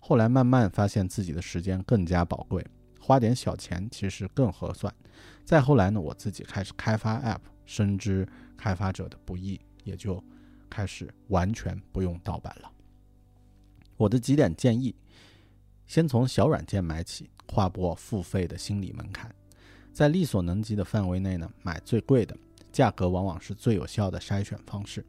[0.00, 2.64] 后来慢慢发现自己的时间更加宝贵，
[3.08, 4.94] 花点小钱其实更合算。
[5.42, 10.22] 再后来呢，我自己开始开发 App，深知开发者的不易，也就
[10.68, 12.70] 开始完全不用盗版了。
[13.96, 14.94] 我的几点建议：
[15.86, 19.34] 先从小软件买起，跨过付费的心理门槛，
[19.90, 22.36] 在力所能及的范围内呢，买最贵的，
[22.70, 25.02] 价格往往是最有效的筛选方式。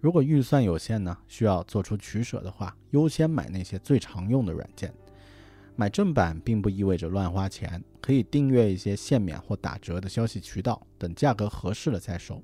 [0.00, 4.92] 如果预算有限呢，需要做出取舍的话，优先买那些最常用的软件。
[5.78, 12.42] 买正版并不意味着乱花钱，可以订阅一些限免或打折的消息渠道，等价格合适了再收。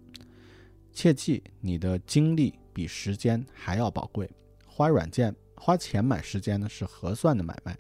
[0.92, 4.30] 切记，你的精力比时间还要宝贵，
[4.64, 7.76] 花软件花钱买时间呢是合算的买卖。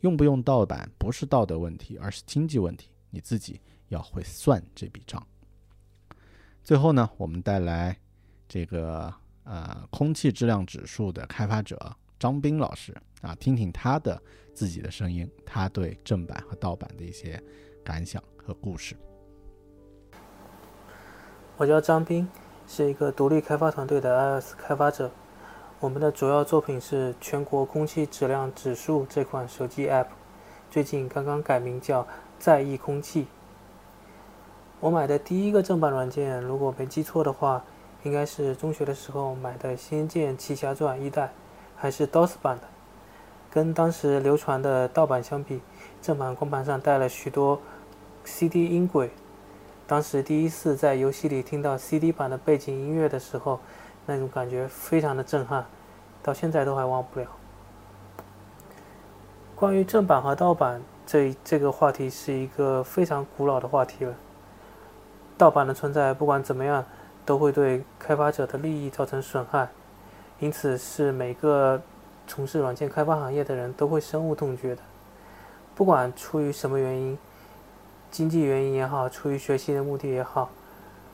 [0.00, 5.22] 用不用盗版不是道德问题，而是经济问题，你自己要会算这笔账。
[6.64, 7.94] 最后呢，我们带来
[8.48, 9.12] 这个
[9.44, 14.20] 呃空气质量指数的开发者张斌老师啊，听听他的
[14.54, 17.42] 自己的声音，他对正版和盗版的一些
[17.82, 18.96] 感想和故事。
[21.56, 22.28] 我叫张斌，
[22.66, 25.10] 是一个独立开发团队的 iOS 开发者。
[25.80, 30.06] 我们的主要作品是全国空气质量指数这款手机 App，
[30.70, 32.06] 最近刚刚改名叫
[32.38, 33.26] 在意空气。
[34.80, 37.64] 我买的第一个正版软件，如果没记错的话，
[38.04, 41.32] 应该是中学的时候买的《仙剑奇侠传》一代，
[41.74, 42.68] 还是 DOS 版的。
[43.56, 45.62] 跟当时流传的盗版相比，
[46.02, 47.58] 正版光盘上带了许多
[48.22, 49.10] CD 音轨。
[49.86, 53.58] 当时第一次在游戏里听到 CD 版的背景音乐的时候，
[54.04, 55.64] 那种感觉非常的震撼，
[56.22, 57.26] 到现在都还忘不了。
[59.54, 64.12] 关于正版和盗版这这个话题是一个非常古老的话题了。
[65.38, 66.84] 盗版的存在不管怎么样
[67.24, 69.70] 都会对开发者的利益造成损害，
[70.40, 71.80] 因此是每个
[72.26, 74.82] 从事软件开发行业的人都会深恶痛绝的。
[75.74, 77.18] 不管出于什么原因，
[78.10, 80.50] 经济原因也好，出于学习的目的也好，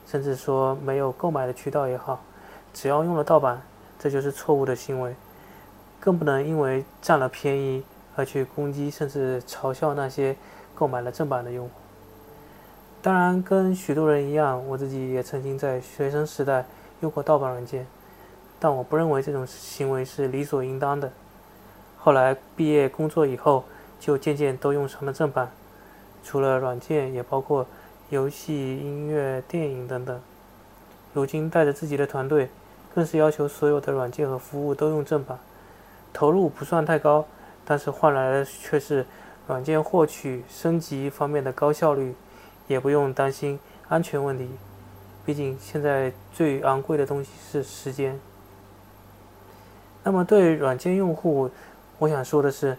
[0.06, 2.20] 甚至说没有购买的渠道也好，
[2.72, 3.60] 只要用了盗版，
[3.98, 5.14] 这就是错误的行为，
[5.98, 7.82] 更不能因为占了便宜
[8.14, 10.36] 而去攻击甚至嘲笑那些
[10.74, 11.72] 购买了正版的用户。
[13.00, 16.64] 当然，跟许多人一样，我自己也曾经在学生时代
[17.00, 17.84] 用过盗版软件，
[18.62, 21.10] 但我不认为这种行为是理所应当的。
[21.98, 23.64] 后来毕业工作以后，
[23.98, 25.50] 就渐渐都用上了正版，
[26.22, 27.66] 除了软件，也包括
[28.10, 30.20] 游戏、音乐、电影等等。
[31.12, 32.50] 如今带着自己的团队，
[32.94, 35.40] 更是要求所有的软件和服务都用正版，
[36.12, 37.26] 投入不算太高，
[37.64, 39.04] 但是换来的却是
[39.48, 42.14] 软件获取、升级方面的高效率。
[42.68, 43.58] 也不用担心
[43.88, 44.48] 安全问题，
[45.26, 48.18] 毕竟现在最昂贵的东西是时间。
[50.04, 51.50] 那么对软件用户，
[51.98, 52.76] 我想说的是，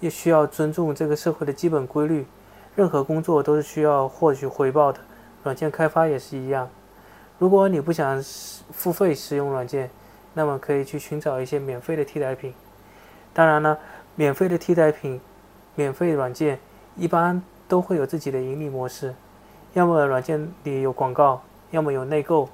[0.00, 2.26] 也需要尊重这个社会的基本规律。
[2.76, 4.98] 任何工作都是需要获取回报的，
[5.44, 6.68] 软件开发也是一样。
[7.38, 8.20] 如果你不想
[8.72, 9.88] 付费使用软件，
[10.32, 12.52] 那么可以去寻找一些免费的替代品。
[13.32, 13.78] 当然了，
[14.16, 15.20] 免费的替代品、
[15.76, 16.58] 免费软件
[16.96, 19.14] 一般都会有自己的盈利模式。
[19.74, 22.48] 要么软件里有广告，要么有内购，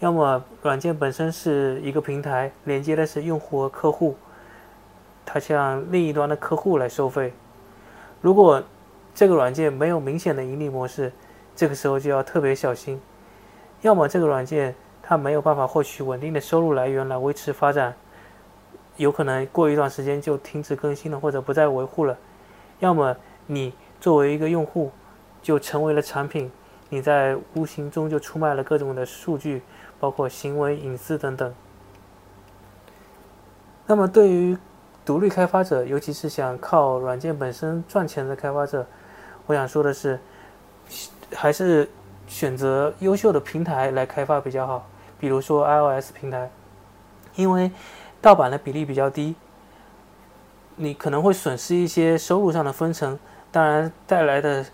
[0.00, 4.14] 要么软件本身是一个平台，连接的是用户和客户，
[5.24, 7.32] 它向另一端的客户来收费。
[8.20, 8.62] 如果
[9.14, 11.10] 这个软件没有明显的盈利模式，
[11.54, 13.00] 这个时候就要特别小心。
[13.80, 17.94] 要么这个软件它没有办法获取稳定的收入来源来维持发展，
[18.96, 22.14] 有可能过一段时间就停止更新了或者不再维护了；
[22.80, 23.16] 要么
[23.46, 24.90] 你作为一个用户，
[25.40, 26.50] 就成为了产品，
[26.90, 29.62] 你在无形中就出卖了各种的数据，
[29.98, 31.54] 包括行为隐私等等。
[33.86, 34.56] 那么对于
[35.04, 38.86] 独立开发者，尤其是想靠软件本身赚钱的开发者，
[39.46, 40.18] 我想说的是，
[41.34, 41.88] 还是
[42.26, 44.86] 选择优秀的平台来开发比较好，
[45.18, 46.50] 比如说 iOS 平台，
[47.34, 47.70] 因为
[48.20, 49.34] 盗版的比例比较低，
[50.76, 53.18] 你可能会损失一些收入上的分成，
[53.50, 54.66] 当然带来的。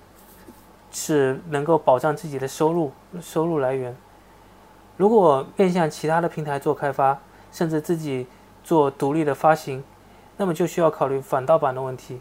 [0.95, 3.97] 是能够保障自己的收入收入来源。
[4.97, 7.19] 如果面向其他的平台做开发，
[7.51, 8.27] 甚至自己
[8.63, 9.83] 做独立的发行，
[10.37, 12.21] 那么就需要考虑反盗版的问题。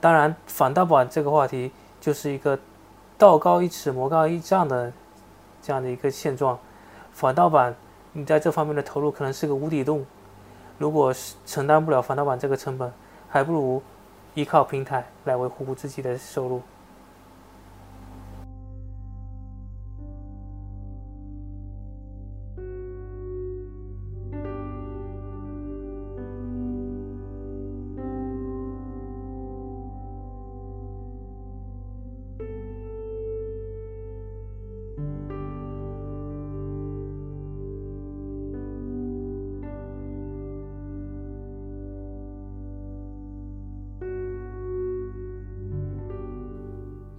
[0.00, 2.58] 当然，反盗版这个话题就是一个
[3.16, 4.92] 道高一尺魔高一丈的
[5.62, 6.58] 这样的一个现状。
[7.12, 7.74] 反盗版，
[8.12, 10.04] 你在这方面的投入可能是个无底洞。
[10.78, 12.92] 如果是承担不了反盗版这个成本，
[13.28, 13.82] 还不如
[14.34, 16.60] 依靠平台来维护自己的收入。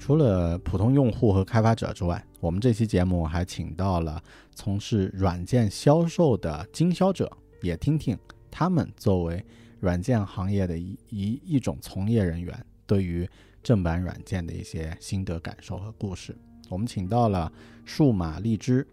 [0.06, 4.22] 除了普通用户和开发者之外，我们这期节目还请到了
[4.54, 7.28] 从事软件销售的经销者，
[7.64, 8.16] 也听听
[8.52, 9.44] 他们作为
[9.80, 13.28] 软件行业的一一一种从业人员，对于
[13.64, 16.38] 正版软件的一些心得感受和故事。
[16.70, 17.52] 我们请到了
[17.84, 18.88] 数码荔枝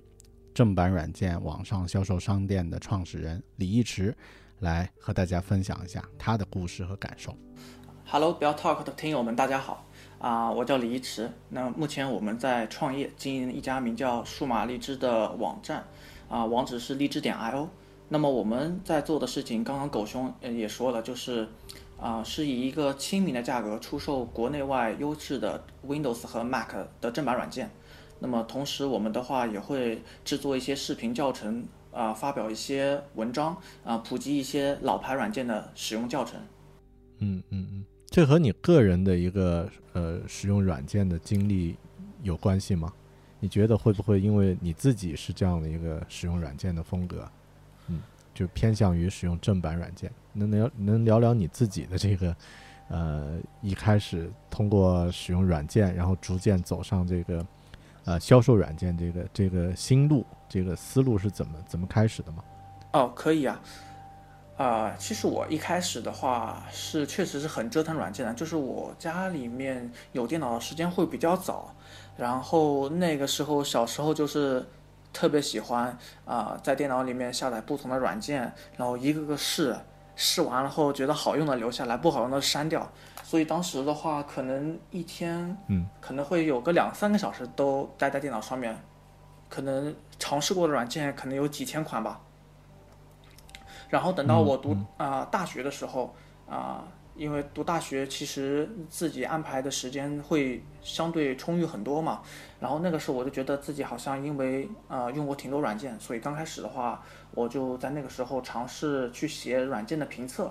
[0.55, 4.17] 正版软件网上销售商店的创始人李一池，
[4.61, 7.37] 来和大家分享一下他的故事和感受。
[8.07, 9.87] Hello Bell Talk 的听友们，大家好
[10.23, 11.29] 啊、我叫李一池。
[11.49, 15.85] 那目前我们在创业经营一家名叫数码荔枝的网站，
[16.29, 17.67] 啊、网址是荔枝点 io。
[18.09, 21.49] 那么我们在做的事情，刚刚狗兄呃也说了，就是
[21.99, 26.71] 啊、是以一个亲民的价格出售国内外优质的 Windows 和 Mac
[27.01, 27.69] 的正版软件。
[28.21, 36.39] 那么同时，我们的话也会制作一些视频教程，啊、发表一些文章，啊、普及一些老牌软件的使用教程。
[37.19, 37.82] 嗯嗯嗯，
[38.13, 41.75] 这和你个人的一个呃使用软件的经历
[42.23, 42.93] 有关系吗？
[43.41, 47.27] 你觉得会不会因为你自己是这样的一个使用软件的风格，
[47.89, 48.03] 嗯，
[48.35, 50.13] 就偏向于使用正版软件？
[50.35, 52.37] 能聊能聊聊你自己的这个
[52.89, 57.47] 呃一开始通过使用软件，然后逐渐走上这个
[58.05, 62.45] 呃销售软件这个这个心路这个思路是怎么怎么开始的吗？
[62.93, 63.59] 哦，可以啊。
[64.63, 71.75] 啊、其实我一开始的话是确实是很折腾软件的，就是我家里面有电脑的时间会比较早，
[72.17, 74.65] 然后那个时候小时候就是
[75.13, 79.77] 特别喜欢啊、在电脑里面下载不同的软件，然后一个个试，
[80.15, 82.89] 试完了后觉得好用的留下来，不好用的删掉。
[83.25, 88.79] 所以当时的话，可能一天，嗯，可能会有个两三个小时都待在电脑上面，
[89.49, 92.21] 可能尝试过的软件可能有几千款吧。
[93.93, 96.15] 然后等到我读啊、大学的时候
[96.49, 96.83] 啊、
[97.15, 102.23] 因为读大学其实自己安排的时间会相对充裕很多嘛。
[102.59, 110.51] 然后那个时候我就觉得自己好像因为呃用过挺多软件，所以刚开始的话，我就在那个时候尝试去写软件的评测。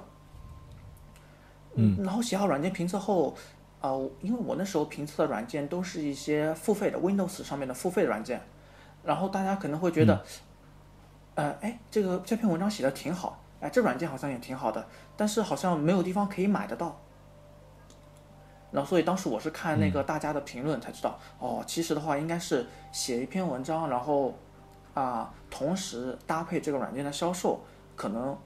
[1.73, 3.35] 嗯，然后写好软件评测后，
[3.81, 8.39] 呃，因为我那时候评测的软件都是一些付费的 Windows 上面的付费软件，
[9.03, 10.23] 然后大家可能会觉得，
[11.35, 16.99] 呃，哎，这个这篇文章写的挺好，哎，这软件好像也挺好的，但是好像没有地方可以买得到。
[18.71, 24.33] 然后，所以当时我是看那个大家的评论才知道，哦，其实的话应该是写一篇文章，然后
[24.93, 27.61] 啊、同时搭配这个软件的销售，
[27.95, 28.37] 可能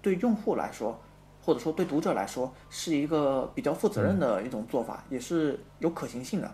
[0.00, 1.00] 对用户来说，
[1.44, 6.50] 或者说对读者来说，是一个比较负责任的一种做法，也是有可行性的。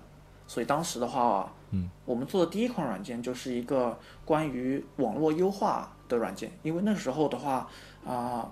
[0.46, 7.68] 所以当时的话，嗯，我们做的第一款软件就是一个关于网络优化的软件，因为那时候的话，
[8.06, 8.50] 啊、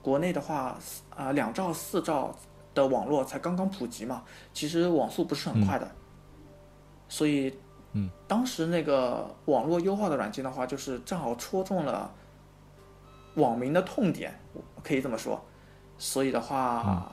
[0.00, 0.76] 国内的话，
[1.14, 2.34] 啊、两兆、四兆
[2.74, 5.90] 的网络才刚刚普及嘛，其实网速不是很快的，
[7.08, 7.56] 所以，
[7.92, 12.12] 嗯，当时那个网络优化的软件的话，就是正好戳中了
[13.34, 14.38] 网民的痛点，
[14.82, 15.44] 可以这么说，
[15.98, 17.12] 所以的话，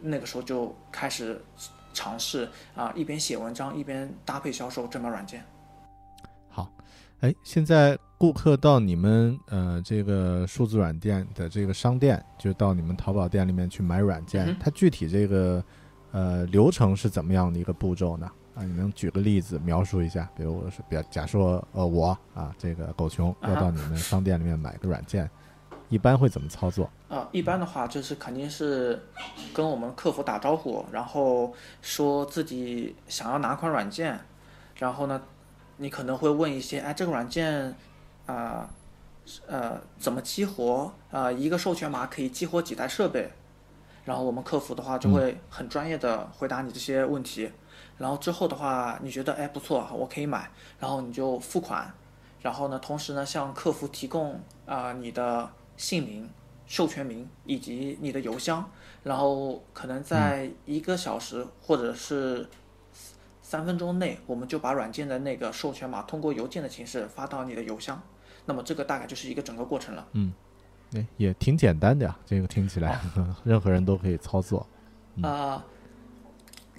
[0.00, 1.40] 那个时候就开始
[1.98, 5.42] 尝试啊、一边写文章一边搭配销售这门软件。
[6.48, 6.70] 好，
[7.18, 15.64] 哎，现在顾客到你们呃这个数字软件的这个商店，就到你们淘宝店里面去买软件，嗯它具体这个
[16.12, 18.30] 呃流程是怎么样的一个步骤呢？
[18.54, 20.30] 啊，你能举个例子描述一下？
[20.36, 25.28] 比如我是比较假说呃我啊这个狗熊要到你们商店里面买个软件，
[25.88, 26.88] 一般会怎么操作？
[27.08, 29.00] 啊，一般的话就是肯定是
[29.54, 34.20] 跟我们客服打招呼，然后说自己想要哪款软件，
[34.76, 35.20] 然后呢，
[35.78, 37.74] 你可能会问一些，哎，这个软件，
[38.26, 38.68] 啊、
[39.46, 40.92] 呃，怎么激活？
[41.10, 43.30] 啊、一个授权码可以激活几台设备？
[44.04, 47.50] 然后我们客服的话就会很专业的回答你这些问题，
[47.96, 51.90] 然后之后的话，你觉得哎不错，我可以买，然后你就付款，
[52.40, 56.28] 然后呢，同时呢向客服提供啊、你的姓名、
[56.68, 58.70] 授权名以及你的邮箱，
[59.02, 62.48] 然后可能在一个小时或者是
[63.42, 68.00] 三分钟内，我们就把软件的那个授权码通过邮件的形式发到你的邮箱。
[68.44, 70.06] 那么这个大概就是一个整个过程了。
[70.94, 73.00] 哎，也挺简单的呀，这个听起来、
[73.44, 74.66] 任何人都可以操作。
[75.22, 75.64] 啊、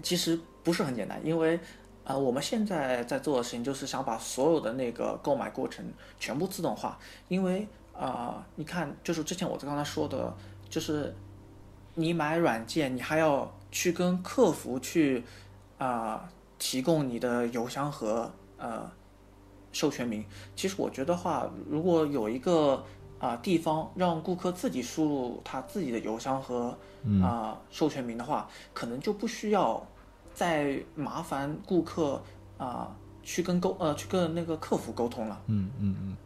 [0.02, 1.60] 其实不是很简单，因为
[2.04, 5.86] 啊、我们现在在做的事情就是想把所有的那个购买过程
[6.20, 7.68] 全部自动化，因为
[8.00, 10.34] 啊、你看，就是之前我刚才说的，
[10.70, 11.14] 就是
[11.96, 15.22] 你买软件，你还要去跟客服去
[15.78, 18.90] 啊、提供你的邮箱和呃
[19.74, 20.24] 授权名。
[20.56, 22.82] 其实我觉得话，如果有一个
[23.20, 26.78] 啊、地方让顾客自己输入他自己的邮箱和
[27.22, 29.86] 啊、授权名的话，可能就不需要
[30.34, 32.24] 再麻烦顾客
[32.58, 35.42] 啊、去跟沟呃去跟那个客服沟通了。
[35.48, 36.18] 嗯嗯嗯。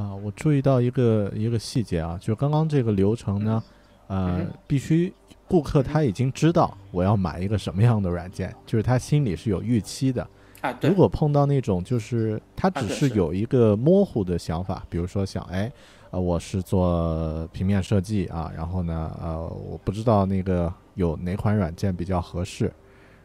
[0.00, 3.62] 啊，我注意到一个一个细节啊，就刚刚这个流程呢，
[4.06, 5.12] 呃嗯，必须
[5.46, 10.26] 顾客他已经知道我要买一个什么样的软件，就是他心里是有预期的。
[10.62, 15.70] 啊，对如，果碰到那种就是他只是是有一个模糊的想法，比如说想哎，
[16.10, 22.72] 呃，我是做平面设计啊，然后呢，呃，我不知道那个有哪款软件比较合适，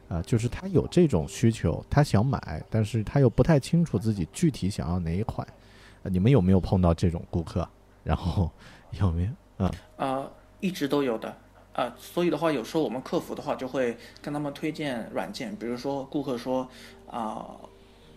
[0.08, 5.54] 啊、就是他有这种需求，他想买，但是他又不太清楚自己具体想要哪一款，呃
[6.10, 7.68] 你们有没有碰到这种顾客？
[8.04, 8.52] 然后
[8.92, 9.24] 有没
[9.58, 9.66] 有？
[9.66, 11.36] 啊、呃，一直都有的。
[11.74, 16.68] 呃，所以的话，有时候我们客服的话就会跟他们推荐软件，比如说顾客说
[17.10, 17.46] 啊、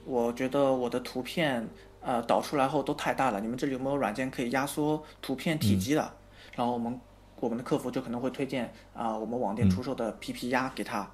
[0.04, 1.66] 我觉得我的图片
[2.00, 6.12] 呃导出来后都太大了，你们这里有没有软件可以压缩图片体积的？
[6.54, 7.00] 然后我们
[7.40, 11.10] 我们的客服就可能会推荐啊、我们网店出售的 PP 压给他，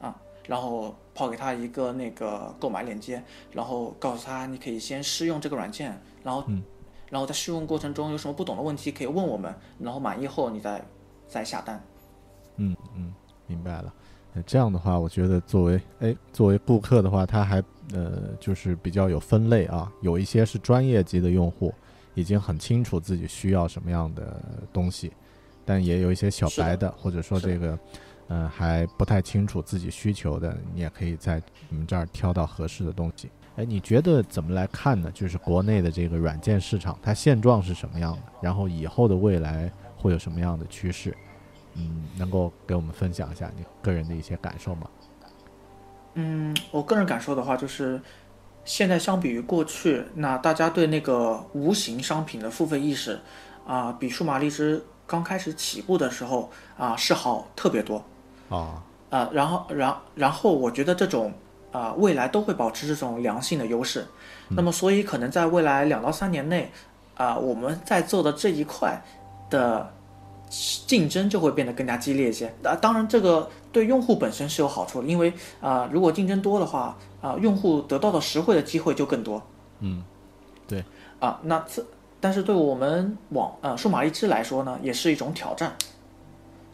[0.00, 0.14] 啊，
[0.46, 6.62] 然后抛给他一个那个购买链接，然后告诉他你可以先试用这个软件，然后嗯
[7.10, 10.84] 然后在试用过程中有什么不懂的问题可以问我们，然后满意后你再
[11.28, 11.80] 再下单。
[12.56, 13.14] 嗯嗯，
[13.46, 13.94] 明白了。
[14.32, 17.62] 那这样的话，我觉得作为哎作为顾客的话，他还
[17.92, 21.72] 呃就是比较有分类啊，有一些是专业级的用户，
[22.14, 24.40] 已经很清楚自己需要什么样的
[24.72, 25.12] 东西，
[25.64, 27.78] 但也有一些小白的，或者说这个
[28.28, 33.30] 呃还不太清楚自己需求的，你也可以在你们这儿挑到合适的东西。
[33.56, 35.10] 哎，你觉得怎么来看呢？
[35.12, 38.22] 就是国内的这个软件市场，它现状是什么样的？
[38.40, 41.16] 然后以后的未来会有什么样的趋势？
[41.74, 44.88] 嗯，能够给我们分享一下你个人的一些感受吗？
[46.14, 48.00] 嗯，我个人感受的话，就是
[48.64, 53.20] 现在相比于过去，那大家对那个无形商品的付费意识
[53.66, 58.04] 啊、比数码荔枝刚开始起步的时候啊、是好特别多。
[58.48, 61.32] 啊，啊，然后，然然后，我觉得这种
[61.72, 64.06] 啊、未来都会保持这种良性的优势。
[64.50, 66.70] 那么，所以可能在未来两到三年内，
[67.16, 69.02] 啊、我们在做的这一块
[69.50, 69.92] 的
[70.86, 72.46] 竞争就会变得更加激烈一些。
[72.62, 79.42] 啊，当然，这个对用户本身是有好处的，因为啊、如果竞争多的话，啊、用户得到的实惠的机会就更多。
[79.80, 80.04] 嗯，
[80.68, 80.84] 对，
[81.18, 81.84] 啊，那这
[82.20, 85.74] 但是对我们网呃数码一枝来说呢，也是一种挑战。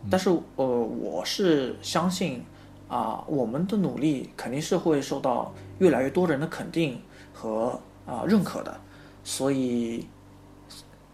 [0.09, 2.45] 但是呃，我是相信
[2.89, 7.01] 啊、我们的努力肯定是会受到越来越多人的肯定
[7.33, 8.81] 和啊、认可的，
[9.23, 10.07] 所以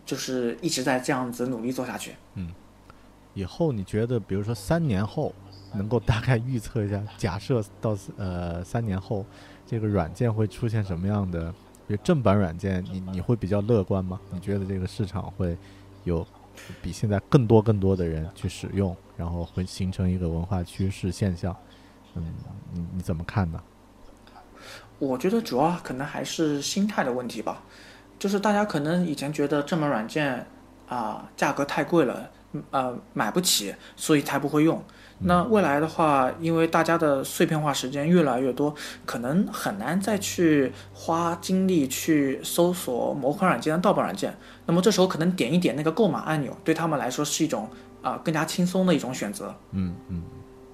[0.05, 2.15] 就是一直在这样子努力做下去。
[2.35, 2.53] 嗯
[3.35, 5.35] 以后你觉得，比如说三年后，
[5.75, 9.27] 能够大概预测一下，假设到呃三年后，
[9.67, 11.53] 这个软件会出现什么样的？
[11.87, 14.19] 比如正版软件，你你会比较乐观吗？
[14.31, 15.55] 你觉得这个市场会
[16.05, 16.27] 有
[16.83, 21.57] 比现在更多更多的人去使用，然后会形成一个文化趋势现象？
[22.15, 22.35] 嗯，
[22.73, 23.63] 你你怎么看呢？
[24.99, 27.63] 我觉得主要可能还是心态的问题吧，
[28.19, 30.47] 就是大家可能以前觉得这门软件
[30.89, 32.31] 啊、价格太贵了，
[32.71, 34.83] 呃买不起，所以才不会用。
[35.19, 44.37] 那未来的话，因为大家的碎片化时间越来越多，可能很难再去花精力去搜索某款软件的盗版软件。
[44.67, 47.69] 那么这时候可能点一点那个购买按钮，对他们来说是一种
[48.03, 49.55] 啊、更加轻松的一种选择。
[49.73, 50.23] 嗯嗯，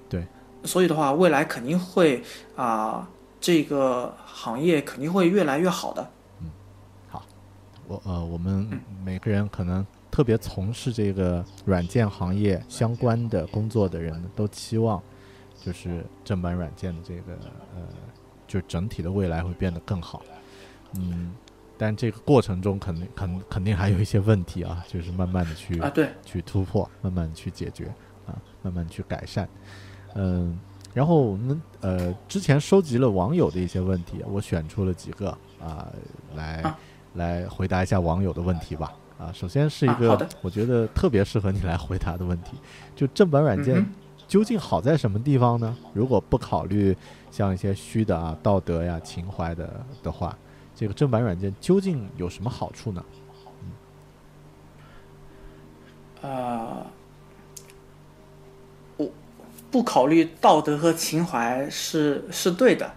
[0.09, 0.27] 对
[0.65, 2.21] 所以的话，未来肯定会
[2.55, 3.07] 啊、
[3.39, 6.11] 这个行业肯定会越来越好的。
[6.41, 6.51] 嗯，
[7.09, 7.23] 好
[7.87, 8.69] 我呃，我们
[9.05, 15.01] 每个人可能特别从事这个软件行业相关的工作的人，都期望
[15.59, 17.33] 就是正版软件的这个
[17.75, 17.81] 呃，
[18.47, 20.21] 就整体的未来会变得更好。
[20.99, 21.33] 嗯，
[21.79, 27.85] 但这个过程中肯定肯肯定还有一些问题啊，就是慢慢的去啊，对，去突破，慢慢去解决
[28.27, 29.49] 啊，慢慢去改善。
[30.13, 30.59] 嗯，
[30.93, 35.91] 然后我们呃之前收集了网友的一些问题，我选出了几个啊
[36.35, 36.77] 来、啊
[37.15, 38.93] 来回答一下网友的问题吧。
[39.17, 42.57] 啊，首先是一个、我觉得特别适合你来回答的问题，
[42.95, 43.85] 就正版软件
[44.27, 45.75] 究竟好在什么地方呢？
[45.93, 46.95] 如果不考虑
[47.31, 50.37] 像一些虚的啊、道德呀、情怀的的话，
[50.75, 53.05] 这个正版软件究竟有什么好处呢？
[56.21, 56.85] 呃，
[58.97, 59.09] 我
[59.69, 62.91] 不考虑道德和情怀是是对的。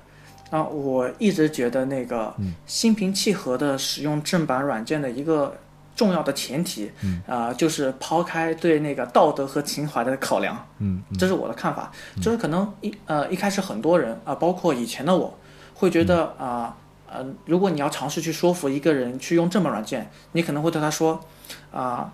[0.50, 5.52] 啊，我一直觉得那个嗯心平气和的使用正版软件的一个
[5.96, 7.20] 重要的前提，嗯。
[7.26, 11.18] 啊、就是抛开对那个道德和情怀的考量，嗯嗯。
[11.18, 11.90] 这是我的看法。
[12.22, 15.36] 就是可能一呃一开始很多人啊、包括以前的我，
[15.74, 16.76] 会觉得啊
[17.10, 21.18] 呃如果你要尝试去说服一个人去用正版软件，你可能会对他说
[21.72, 22.12] 啊。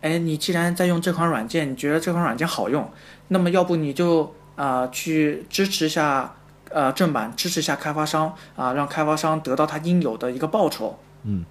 [0.00, 2.86] 哎，你既然在用这款软件，你觉得这款软件好用，
[3.28, 6.34] 那么要不你就啊、呃去支持一下
[6.68, 11.42] 呃正版，支持一下开发商啊、让开发商得到他应有的一个报酬，嗯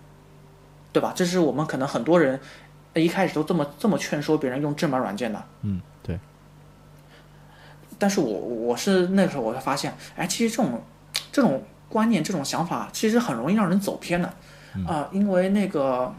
[0.94, 1.12] 对吧？
[1.14, 2.40] 这是我们可能很多人
[2.94, 5.44] 呃一开始都这么这么劝说别人用正版软件的。
[5.64, 6.18] 嗯，对，
[7.98, 10.82] 但是我我是那个时候我才发现，哎，其实这种
[11.32, 14.32] 这种观念、这种想法，其实很容易让人走偏的，
[14.88, 16.14] 啊、因为那个，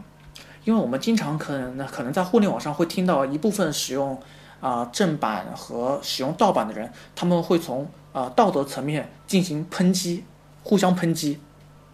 [0.65, 4.21] 因为我们经常可能可能在互联网上会听到一部分使用
[4.59, 10.23] 啊、正版和使用盗版的人，他们会从啊、道德层面进行抨击，
[10.63, 11.39] 互相抨击。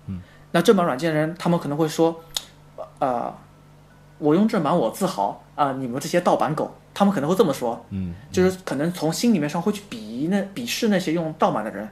[0.05, 0.21] 嗯，
[0.51, 2.23] 那正版软件的人，他们可能会说，
[3.01, 3.33] 呃，
[4.19, 7.83] 我用正版我自豪啊、你们这些盗版狗，他们可能会这么说。
[7.89, 11.83] 嗯就是可能从心里面上会去鄙夷那鄙视那些用盗版的人，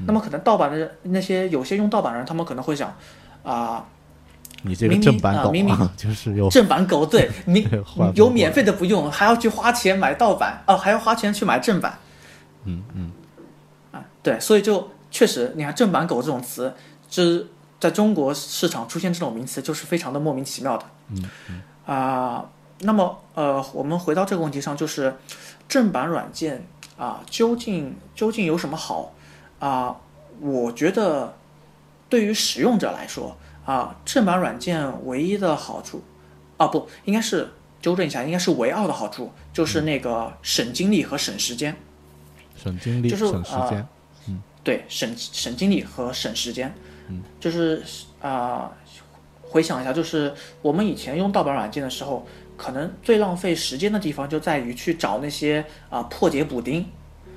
[0.00, 0.04] 嗯。
[0.06, 2.92] 那么可能盗版的人那些有些用盗版的人，他们可能会想，
[3.44, 3.86] 啊、
[4.62, 7.68] 你这个正版狗啊明明就是有正版狗对你
[8.14, 11.98] 有免费的不用，还要去花钱买盗版啊、还要花钱去买正版。
[12.64, 13.12] 嗯嗯。
[13.92, 16.74] 啊，对，所以就确实，你看正版狗这种词，
[17.08, 17.46] 就是
[17.78, 20.84] 在中国市场出现这种名词，就是非常的莫名其妙的。
[21.08, 22.44] 嗯啊、
[22.80, 25.16] 那么呃，我们回到这个问题上，就是
[25.68, 26.66] 正版软件
[26.98, 29.12] 啊，究竟究竟有什么好
[29.58, 29.96] 啊？
[30.40, 31.34] 我觉得
[32.08, 36.02] 对于使用者来说啊，正版软件唯一的好处
[36.56, 41.76] 啊，不应该是纠正一下，应该是唯二的好处就是那个省精力和省时间。
[42.56, 43.86] 省精力、就是省时间，
[44.64, 46.74] 对，省省精力和省时间。
[47.08, 47.82] 嗯，就是
[48.20, 48.72] 啊、
[49.42, 50.32] 回想一下，就是
[50.62, 52.26] 我们以前用盗版软件的时候，
[52.56, 56.84] 可能最浪费时间的地方就在于去找那些啊、破解补丁，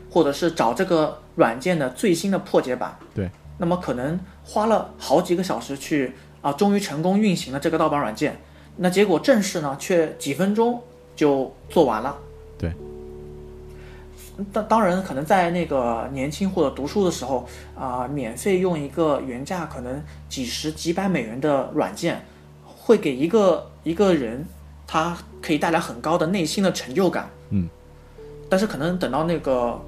[0.10, 2.98] 或者是找这个软件的最新的破解版。
[3.14, 8.40] 对，那么可能花了好几个小时去啊，终于成功运行了这个盗版软件，
[8.78, 10.82] 那结果正式呢却几分钟
[11.16, 12.18] 就做完了。
[12.58, 12.74] 对，
[14.52, 22.26] 当当然，可能在那个年轻或者读书的时候啊、免费用一个原价可能几十几百美元的软件，
[22.66, 24.46] 会给一个一个人
[24.86, 27.30] 他可以带来很高的内心的成就感。
[27.50, 27.70] 嗯，
[28.50, 29.80] 但是可能等到那个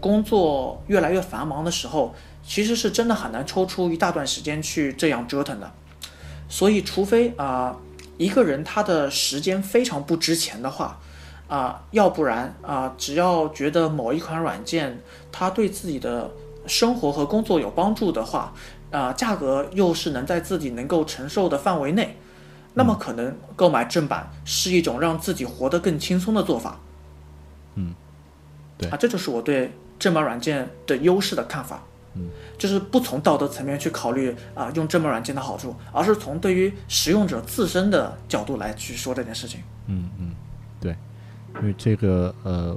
[0.00, 5.70] 工作越来越繁忙的时候，其实是真的很难抽出一大段时间去这样折腾的。
[6.48, 7.76] 所以，除非啊、
[8.16, 10.98] 一个人他的时间非常不值钱的话，
[11.48, 15.00] 啊、要不然啊、只要觉得某一款软件
[15.32, 16.30] 它对自己的
[16.66, 18.52] 生活和工作有帮助的话，
[18.90, 22.16] 啊、价格又是能在自己能够承受的范围内，
[22.74, 26.78] 那么可能购买正版是一种让自己活得更轻松的做法。
[27.76, 27.94] 嗯，
[28.76, 31.82] 对啊，这就是我对正版软件的优势的看法。
[32.14, 39.60] 嗯，就是不从道德层面去考虑啊、用正版软件的好处，而是从对于使用者自身的角度来去说这件事情。
[39.86, 40.37] 嗯嗯，对，
[41.60, 42.76] 因为这个呃，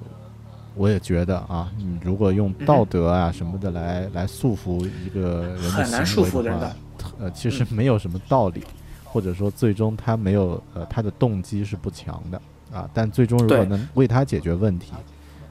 [0.75, 6.75] 我也觉得啊，你如果用道德啊什么的来来束缚一个人的很难行为束缚人话的，
[7.19, 8.63] 呃，其实没有什么道理，
[9.03, 14.93] 或者说最终他没有呃他的动机是不强的啊，但最终如果能为他解决问题，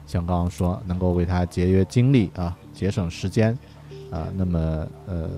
[0.07, 3.57] 像刚刚说能够为他节约精力啊，节省时间
[4.11, 5.29] 啊，那么呃，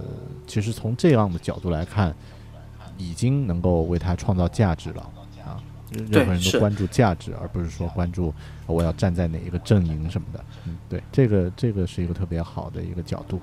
[0.48, 2.16] 其实从这样的角度来看，
[2.98, 5.23] 已经能够为他创造价值了啊。
[5.94, 8.34] 任任何人都关注价值，而不是说关注
[8.66, 10.44] 我要站在哪一个阵营什么的。
[10.66, 13.40] 嗯，对，这个这个是一个特别好的一个角度。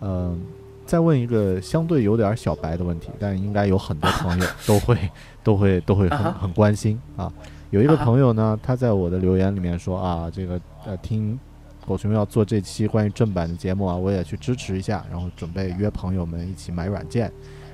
[0.00, 0.40] 嗯、
[0.84, 5.10] 再问一个相对有点小白的问题，但应该有很多朋友都会
[5.42, 7.32] 都会都会很很关心啊。
[7.70, 11.38] 有一个朋友呢，他在我的留言里面说啊，这个呃听
[11.86, 17.26] 狗熊要做这期关于正版的节目啊，我也去支持一下，然后准备约朋友们一起买软件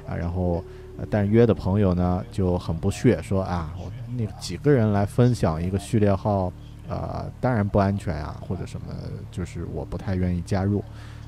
[0.06, 0.62] 啊，然后呃，
[1.10, 6.52] 但约的朋友呢就很不屑说啊，我那几个人来分享一个序列号，
[6.88, 8.86] 呃，当然不安全啊，或者什么，
[9.30, 10.82] 就是我不太愿意加入。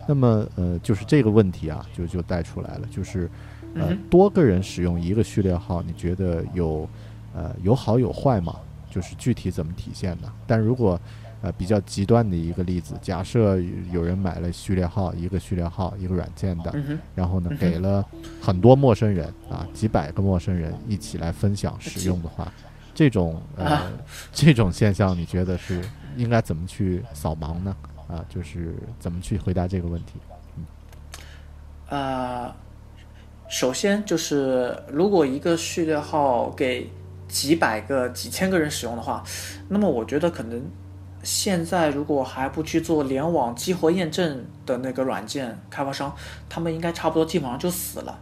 [0.07, 3.31] 那么呃，就是这个问题啊，就就带出来了，就是
[3.75, 6.89] 呃多个人使用一个序列号，你觉得有
[7.35, 8.57] 呃有好有坏吗？
[8.91, 10.31] 就是具体怎么体现的？
[10.47, 11.01] 但如果
[11.45, 16.74] 呃比较极端的一个例子，假设有有人买了序列号，一个序列号，一个软件的，
[17.14, 18.03] 然后呢给了
[18.40, 22.51] 很多陌生人啊，几百个陌生人一起来分享使用的话，
[22.95, 23.92] 这种呃啊
[24.32, 25.82] 这种现象，你觉得是
[26.16, 27.76] 应该怎么去扫盲呢？
[28.09, 30.14] 啊，就是怎么去回答这个问题？
[30.57, 30.64] 嗯
[31.90, 32.55] 呃，
[33.51, 36.90] 首先就是如果一个序列号给
[37.28, 39.22] 几百个、几千个人使用的话，
[39.68, 40.62] 那么我觉得可能
[41.25, 46.14] 现在如果还不去做联网激活验证的那个软件开发商，
[46.49, 48.18] 他们应该差不多基本上就死了。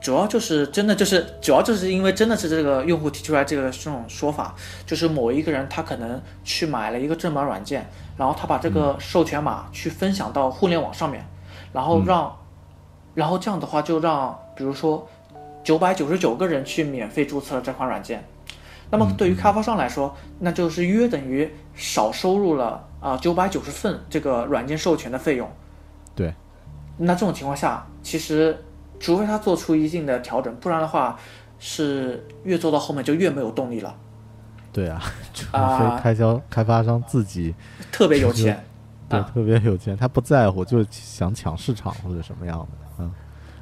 [0.00, 7.88] 主要就是真的就是主要就是因为真的是这个用户提出来这个这种说法，就是某一个人他可能去买了一个正版软件，
[8.18, 11.26] 然后他把这个授权码去分享到互联网上面，
[11.72, 12.36] 然后让，
[13.14, 15.08] 然后这样的话就让比如说
[15.62, 18.22] 九百九十九个人去免费注册了这款软件，
[18.90, 25.50] 那么对于开发商来说，那就是约等于少收入了啊九百九十份这个软件授权的费用。
[26.14, 26.32] 对，
[26.98, 28.56] 那这种情况下，其实
[29.00, 31.18] 除非他做出一定的调整，不然的话
[31.58, 33.96] 是越做到后面就越没有动力了，
[34.72, 35.02] 对啊，
[35.34, 35.78] 除啊。
[35.96, 37.54] 非开销开发商自己
[37.90, 38.54] 特别有钱。
[39.08, 39.20] 啊。
[39.20, 42.83] 对特别有钱，他不在乎，就想抢市场或者什么样的，嗯，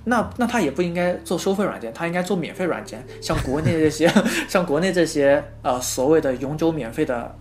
[0.05, 4.13] 那那他也不应该做收费软件，他应该做免费软件，像国内这些
[4.49, 7.35] 像国内这些呃所谓的永久免费的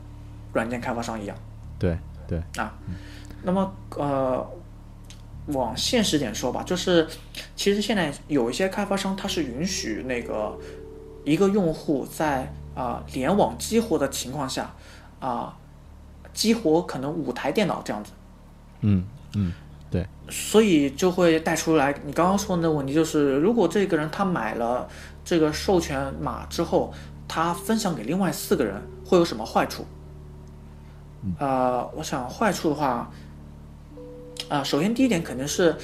[0.54, 1.36] 软件开发商一样。
[1.80, 1.98] 对
[2.28, 2.78] 对啊，
[3.44, 4.48] 那么呃，
[5.48, 7.08] 往现实点说吧，就是
[7.56, 10.58] 其实现在有一些开发商，他是允许那个
[11.24, 14.74] 一个用户在啊、联网激活的情况下
[15.20, 15.58] 啊、
[16.34, 18.12] 激活可能五台电脑这样子，
[18.82, 19.04] 嗯
[19.36, 19.52] 嗯，
[19.92, 24.88] 对，所以就会带出来你刚刚说的那个问题，就是如果这个人他买了
[25.26, 26.94] 这个授权码之后，
[27.28, 29.86] 他分享给另外四个人会有什么坏处？
[31.38, 33.12] 呃，我想坏处的话，
[34.48, 35.76] 啊、首先第一点肯定是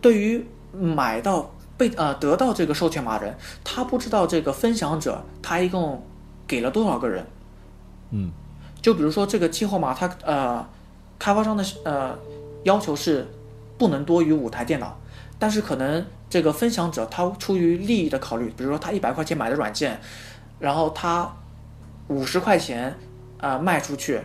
[0.00, 6.06] 对于买到被呃得到这个授权码的人，他不知道这个分享者他一共
[6.46, 7.26] 给了多少个人。
[8.10, 8.30] 嗯
[8.80, 10.64] 就比如说这个激活码，他呃
[11.18, 12.16] 开发商的呃
[12.64, 13.26] 要求是
[13.78, 14.98] 不能多于五台电脑，
[15.38, 19.98] 但是可能这个分享者他出于利益的考虑，比如说他一百块钱买的软件，
[20.58, 21.30] 然后他
[22.08, 22.94] 五十块钱
[23.38, 24.20] 呃卖出去，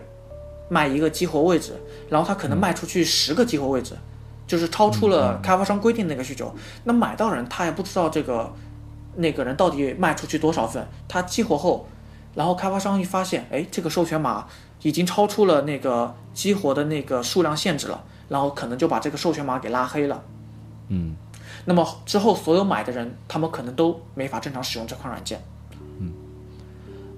[0.69, 1.73] 卖一个激活位置，
[2.09, 3.95] 然后他可能卖出去十个激活位置，
[4.47, 6.53] 就是超出了开发商规定那个需求。
[6.83, 8.53] 那买到人他也不知道这个
[9.15, 11.87] 那个人到底卖出去多少份，他激活后。
[12.35, 14.45] 然后开发商一发现，哎，这个授权码
[14.83, 20.23] 已经超出了那个激活的那个数量限制了，然后可能就把这个授权码给拉黑了。
[20.87, 21.15] 嗯
[21.65, 25.41] 那么之后所有买的人，他们可能都没法正常使用这款软件。
[25.99, 26.13] 嗯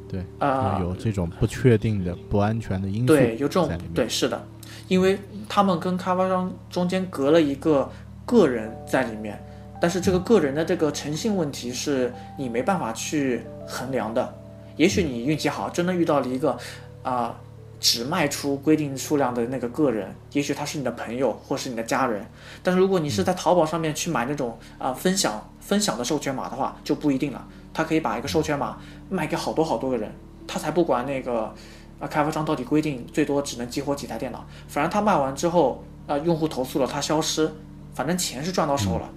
[0.10, 3.72] 对，啊有这种不确定的、不安全的因素对，有这种。
[3.94, 4.44] 对，是的，
[4.88, 7.90] 因为他们跟开发商中间隔了一个
[8.26, 9.42] 个人在里面，
[9.80, 14.34] 但是这个个人的这个诚信问题是你没办法去衡量的。
[14.76, 16.58] 也许你运气好，真的遇到了一个
[17.04, 17.34] 啊、
[17.82, 22.26] 只卖出规定数量的那个个人，也许他是你的朋友或是你的家人。
[22.62, 27.46] 但是如果你是在淘宝上面去买那种啊、分享分享的授权码的话，就不一定了。
[27.74, 28.78] 他可以把一个授权码
[29.10, 30.10] 卖给好多好多个人，
[30.48, 31.54] 他才不管那个
[32.00, 34.46] 啊开发商到底规定最多只能激活几台电脑。
[34.68, 37.52] 反正他卖完之后，啊用户投诉了，他消失，
[37.96, 39.10] 反正钱是赚到手了，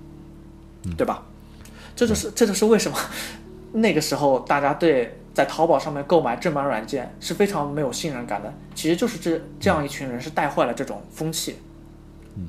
[0.97, 1.23] 对吧？
[1.95, 2.97] 这就是这就是为什么
[3.75, 8.51] 那个时候大家对在淘宝上面购买正版软件是非常没有信任感的。
[8.75, 11.57] 其实就是这这样一群人是带坏了这种风气。
[12.37, 12.47] 嗯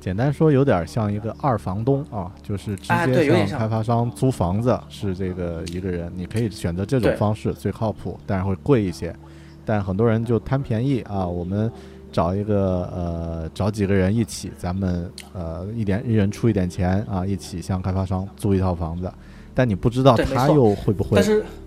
[0.00, 9.14] 简单说，有点像一个二房东啊，就是直接向开发商租房子，是这个一个人，你可以选择这种方式最靠谱，但是会贵一些。
[9.64, 11.70] 但很多人就贪便宜啊，我们
[12.10, 19.08] 找一个呃找几个人一起，咱们呃一点一人出一点钱啊，一起向开发商租一套房子。
[19.54, 21.22] 但你不知道他又会不会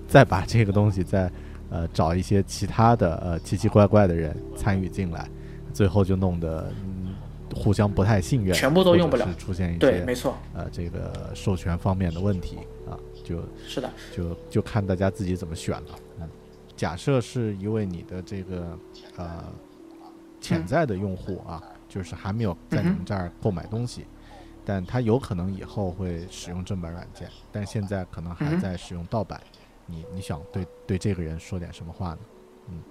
[0.07, 1.31] 再把这个东西再
[1.69, 5.29] 呃找一些其他的呃奇奇怪怪的人参与进来，
[5.73, 7.13] 最后就弄得嗯
[7.55, 12.57] 互相不太信任，全部都用不了是出现一对，些没错，呃这个授权方面的问题
[12.89, 15.99] 啊，就是的，就就看大家自己怎么选了。
[16.19, 16.29] 嗯，
[16.75, 18.77] 假设是一位你的这个
[19.15, 19.43] 呃
[20.41, 24.05] 潜在的用户啊，就是还没有在你们这儿购买东西。
[24.67, 29.39] 但他有可能以后会使用正版软件，但现在可能还在使用盗版。
[29.87, 32.17] 你你想对对这个人说点什么话呢？
[32.69, 32.83] 嗯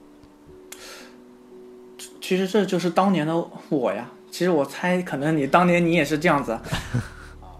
[2.20, 4.10] 其实这就是当年的我呀。
[4.30, 6.58] 其实我猜，可能你当年你也是这样子，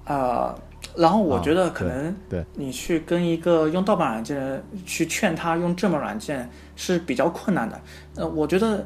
[0.07, 0.53] 呃，
[0.97, 7.80] 然后我啊觉得可能对你去跟一个用盗版软件的人去劝他用正版软件是比较困难的。
[8.16, 8.85] 呃，我觉得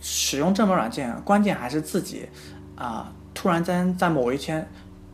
[0.00, 2.26] 使用正版软件，关键还是自己
[2.74, 4.66] 啊、突然间在某一天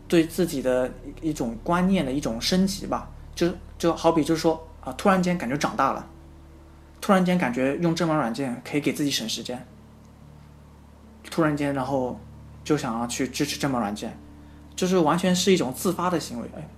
[0.07, 0.89] 对自己的
[1.21, 3.11] 一一种观念的一种升级吧。
[3.35, 6.07] 就就好比就是说啊、突然间感觉长大了，
[7.01, 9.65] 突然间感觉用正版软件可以给自己省时间。
[11.31, 12.19] 突然间，然后
[12.63, 14.15] 就想要去支持正版软件，
[14.75, 16.49] 就是完全是一种自发的行为。
[16.55, 16.69] 哎，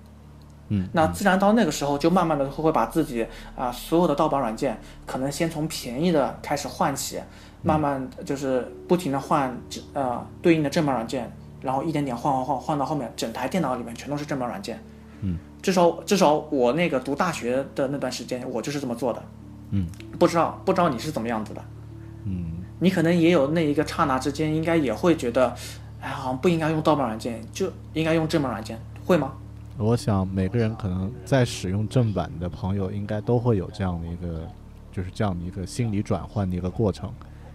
[0.68, 3.26] 嗯，那自然到那个时候，就慢慢的会把自己
[3.56, 7.20] 啊、所有的盗版软件，可能先从便宜的开始换起，
[7.62, 9.58] 慢慢就是不停的换
[9.94, 14.78] 呃对应的正版软件，然后一点点换换换换到后面，整台电脑里面全都是正版软件。
[15.22, 19.22] 嗯，至少至少我那个读大学的那段时间，我就是这么做的。
[19.70, 19.86] 嗯，
[20.18, 21.64] 不知道不知道你是怎么样子的。
[22.26, 25.54] 嗯你可能也有那一个刹那之间，应该也会觉得，
[26.02, 29.32] 哎，好像不应该用盗版软件，就应该用正版软件，会吗？
[29.78, 34.46] 我想每个人可能在使用正版的朋友，应该都会有这样的一个，
[34.92, 37.10] 就是这样的一个心理转换的一个过程。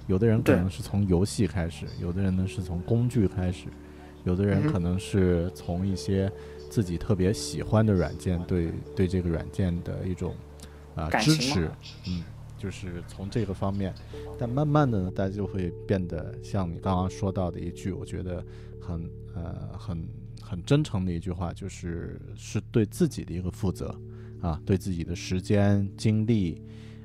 [0.08, 3.66] 有的人可能是从游戏开始，有的人呢是从工具开始，
[4.24, 6.32] 有的人可能是从一些
[6.70, 10.36] 自己特别喜欢的软件对对这个软件的一种
[10.96, 11.72] 啊、支持，
[12.08, 12.24] 嗯，
[12.58, 13.94] 就是从这个方面。
[14.38, 18.44] 但慢慢的呢，大家就会变得像你刚刚说到的一句，我觉得
[18.82, 20.08] 很呃很
[20.42, 23.96] 很真诚的一句话，就是是对自己的一个负责
[24.42, 26.62] 啊，对自己的时间、精力，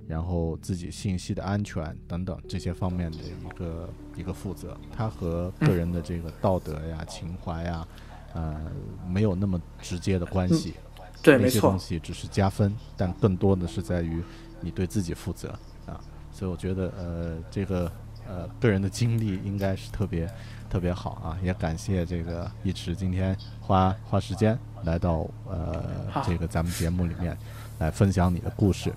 [0.09, 4.77] 然后自己信息的安全等等这些方面的一个一个负责。
[4.93, 7.87] 它和个人的这个道德呀、情怀呀，
[8.35, 8.61] 呃，
[9.09, 10.74] 没有那么直接的关系。
[11.22, 14.22] 对，没错那些东，西只是加分，但更多的是在于
[14.61, 15.49] 你对自己负责
[15.87, 15.99] 啊。
[16.30, 17.91] 所以我觉得，呃，这个
[18.28, 20.30] 呃个人的经历应该是特别
[20.68, 25.82] 特别好啊，也感谢这个一池今天花花时间来到呃
[26.26, 27.35] 这个咱们节目里面
[27.78, 28.93] 来分享你的故事。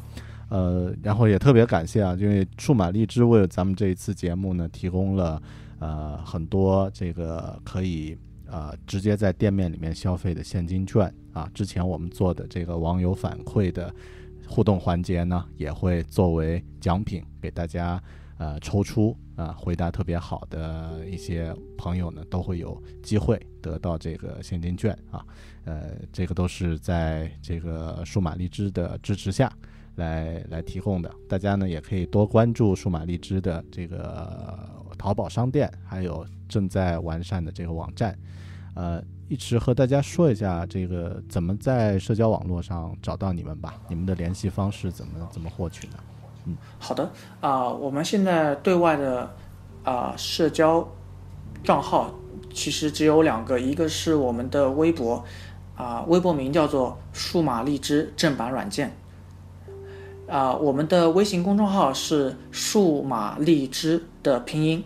[0.50, 5.42] 呃，然后也特别感谢啊，因为数码荔枝为咱们这一次节目呢，提供了
[5.80, 8.18] 呃很多这个可以
[8.50, 11.50] 呃直接在店面里面消费的现金券啊。
[11.54, 13.94] 之前我们做的这个网友反馈的
[14.48, 18.02] 互动环节呢，也会作为奖品给大家
[18.38, 25.26] 呃抽出啊，回答特别好的一些朋友呢，都会有机会得到这个现金券啊。
[25.66, 29.52] 呃，这个都是在这个数码荔枝的支持下。
[29.98, 38.18] 来来提供的，大家呢也可以多关注数码荔枝的这个淘宝商店，还有正在完善的这个网站。
[38.76, 45.94] 呃，一直和大家说一下这个怎么在社交网络上找到你们吧，你们的联系方式怎么怎么获取呢？
[46.46, 49.30] 嗯好的啊、我们现在对外的
[49.84, 50.88] 啊、社交
[51.64, 52.12] 账号
[52.54, 55.24] 其实只有两个，一个是我们的微博
[55.76, 58.96] 啊、微博名叫做“数码荔枝正版软件”
[60.28, 64.84] 啊、我们的微信公众号是“数码荔枝”的拼音，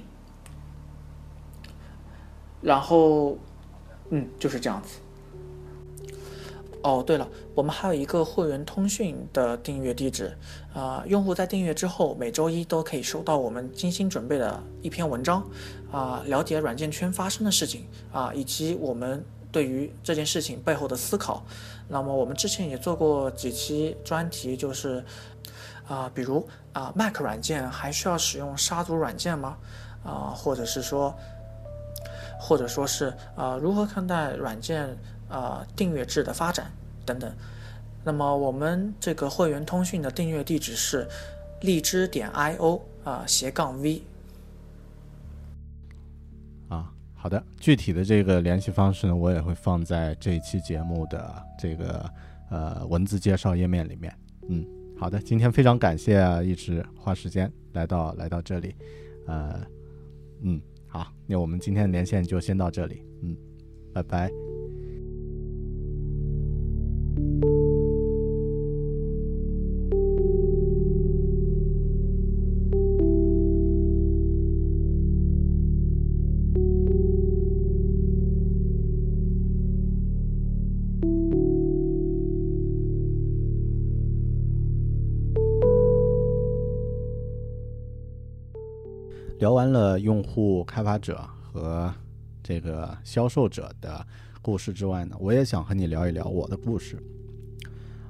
[2.62, 3.38] 然后
[4.10, 5.00] 嗯就是这样子。
[6.84, 10.36] 哦，对了，我们还有一个会员通讯的订阅地址，
[10.74, 15.48] 啊、用户在订阅之后，每周一都可以收到我们精心准备的一篇文章，
[15.92, 21.46] 啊、了解软件圈发生的事情，啊、以及我们对于这件事情背后的思考。
[21.88, 25.06] 那么我们之前也做过几期专题，就是
[25.88, 29.58] 啊、比如啊、Mac 软件还需要使用杀毒软件吗？
[30.04, 31.16] 啊、或者是说，
[32.40, 34.98] 或者说是啊、如何看待软件
[35.30, 36.72] 啊、订阅制的发展
[37.06, 37.32] 等等。
[38.04, 41.08] 那么我们这个会员通讯的订阅地址是
[41.62, 44.02] 荔枝点 io 啊、斜杠 v
[46.68, 52.10] 啊，好的，具体的这个联系方式呢，我也会放在这一期节目的这个
[52.50, 54.12] 呃文字介绍页面里面。
[54.50, 54.66] 嗯，
[55.02, 58.76] 好的，今天非常感谢，一直花时间来到来到这里，
[59.26, 59.60] 呃，
[60.43, 63.36] 嗯，好，那我们今天的连线就先到这里，嗯，
[63.91, 64.32] 拜拜。
[89.42, 91.92] 聊完了用户、开发者和
[92.44, 94.06] 这个销售者的
[94.39, 97.02] 故事之外呢，我也想和你聊一聊我的故事。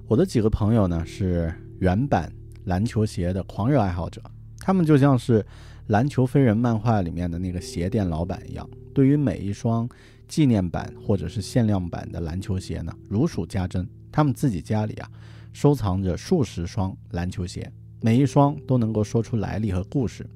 [0.09, 2.29] 我的几个朋友呢是原版
[2.65, 4.21] 篮球鞋的狂热爱好者，
[4.59, 5.45] 他们就像是
[5.88, 9.88] 篮球飞人漫画里面的那个鞋店老板一样，对于每一双
[10.27, 13.88] 纪念版或者是限量版的篮球鞋呢如数家珍。
[14.11, 15.09] 他们自己家里啊
[15.53, 17.71] 收藏着数十双篮球鞋，
[18.01, 20.27] 每一双都能够说出来历和故事。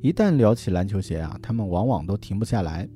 [0.00, 2.88] 一旦聊起篮球鞋啊，他们往往都停不下来。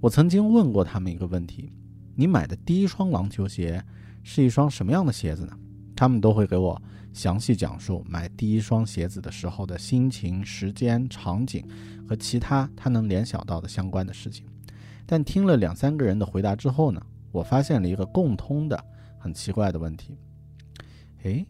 [0.00, 1.72] 我曾经问过他们一个问题：
[2.14, 3.84] 你买的第一双篮球鞋
[4.22, 5.58] 是一双什么样的鞋子呢？
[5.96, 6.80] 他们都会给我
[7.12, 11.66] 详细讲述买第一双鞋子的时候的心情、时间、场景
[12.08, 14.46] 和其他他能联想到的相关的事情。
[15.06, 17.00] 但听了两三个人的回答之后呢，
[17.32, 18.84] 我发现了一个共通的、
[19.18, 20.16] 很奇怪的问题。
[21.24, 21.44] 诶，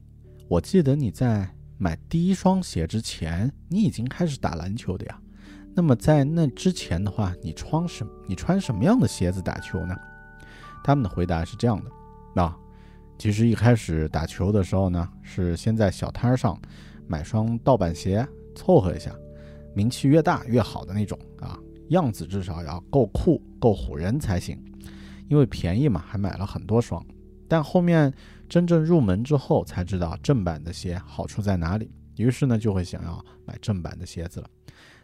[0.48, 5.20] 我记得你在买第一双鞋之前，你已经开始打篮球的呀。
[5.74, 9.96] 那么在那之前的话，你穿什你穿什么样的鞋子打球呢？
[10.84, 12.56] 他们的回答是这样的：啊，
[13.18, 16.56] 其实一开始打球的时候呢，是先在小摊上
[17.08, 19.10] 买双盗版鞋凑合一下，
[19.74, 21.58] 名气越大越好的那种啊，
[21.88, 24.56] 样子至少要够酷够唬人才行。
[25.28, 27.04] 因为便宜嘛，还买了很多双。
[27.48, 28.12] 但后面
[28.54, 34.48] 真正入门之后，才知道正版的鞋好处在哪里，于是呢，就会想要买正版的鞋子了。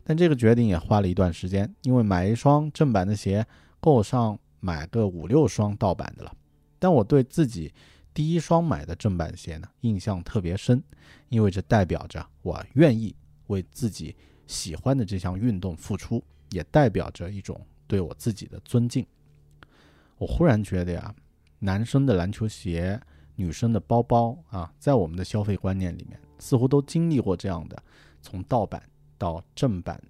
[0.04, 3.44] 但这个决定也花了一段时间，因为买一双正版的鞋
[3.80, 6.32] 够上买个五六双盗版的了。
[6.78, 7.74] 但我对自己
[8.14, 10.80] 第一双买的正版鞋呢，印象特别深，
[11.28, 13.12] 因为这代表着我愿意
[13.48, 14.14] 为自己
[14.46, 19.04] 喜欢的这项运动付出，也代表着一种对我自己的尊敬。
[20.18, 21.12] 我忽然觉得呀，
[21.58, 23.00] 男生的篮球鞋、
[23.36, 27.82] 女生的包包啊，在我们的消费观念里面，似乎都经历过这样的
[28.20, 28.82] 从盗版
[29.16, 30.00] 到正版，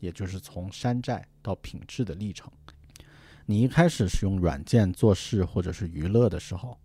[0.00, 2.50] 也就是从山寨到品质的历程。
[3.46, 6.78] 你一开始使用软件做事或者是娱乐的时候，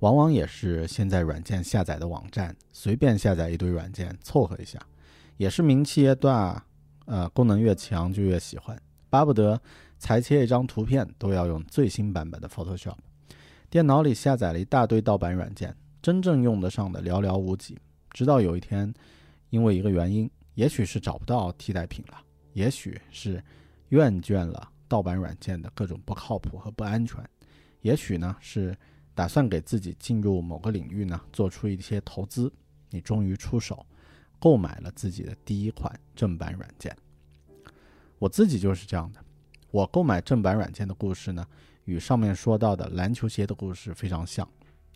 [0.00, 4.78] 往往也是先在软件下载的网站随便下载一堆软件凑合一下，
[5.36, 6.64] 也是名气越大，
[7.06, 8.80] 呃，功能越强就越喜欢，
[9.10, 9.60] 巴不得
[9.98, 12.96] 裁切一张图片都要用最新版本的 Photoshop。
[13.68, 17.76] 电脑里下载了一大堆盗版软件，真正用得上的寥寥无几。
[18.10, 18.92] 直到有一天，
[19.50, 22.18] 因为一个原因，也许是找不到替代品了，
[22.52, 23.42] 也许是
[23.88, 27.22] 厌倦了盗版软件的各种不靠谱和不安全，
[27.80, 28.76] 也许呢是
[29.14, 32.52] 打算给自己进入某个领域呢做出一些投资，
[32.90, 33.84] 你终于出手
[34.38, 36.96] 购买了自己的第一款正版软件。
[38.18, 39.20] 我自己就是这样的，
[39.70, 41.46] 我购买正版软件的故事呢，
[41.86, 44.46] 与上面说到的篮球鞋的故事非常像。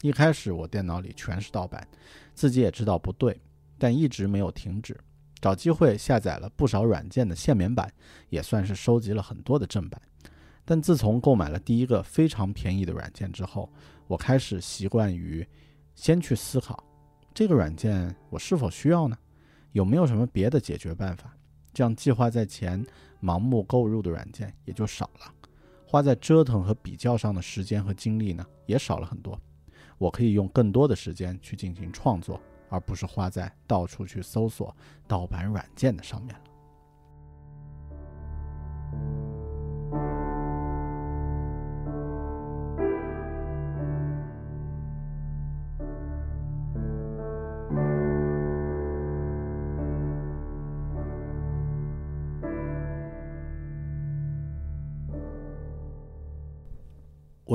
[0.03, 1.87] 一开始我电脑里全是盗版，
[2.35, 3.41] 自己也知道不对，
[3.79, 4.97] 但一直没有停止，
[5.41, 7.91] 找机会下载了不少软件的限免版，
[8.29, 10.01] 也算是收集了很多的正版。
[10.65, 13.71] 但自从购买了第一个非常便宜的软件之后，
[14.07, 15.47] 我开始习惯于
[15.95, 16.83] 先去思考，
[17.35, 19.17] 这个软件我是否需要呢？
[19.73, 21.37] 有没有什么别的解决办法？
[21.73, 22.85] 这样计划在前、
[23.23, 25.33] 盲目购入的软件也就少了，
[25.91, 29.37] 花在折腾和比较上的时间和精力呢，也少了很多。
[29.99, 34.73] 我可以用更多的时间去进行创作，而不是花在到处去搜索
[35.09, 36.41] 盗版软件的上面了。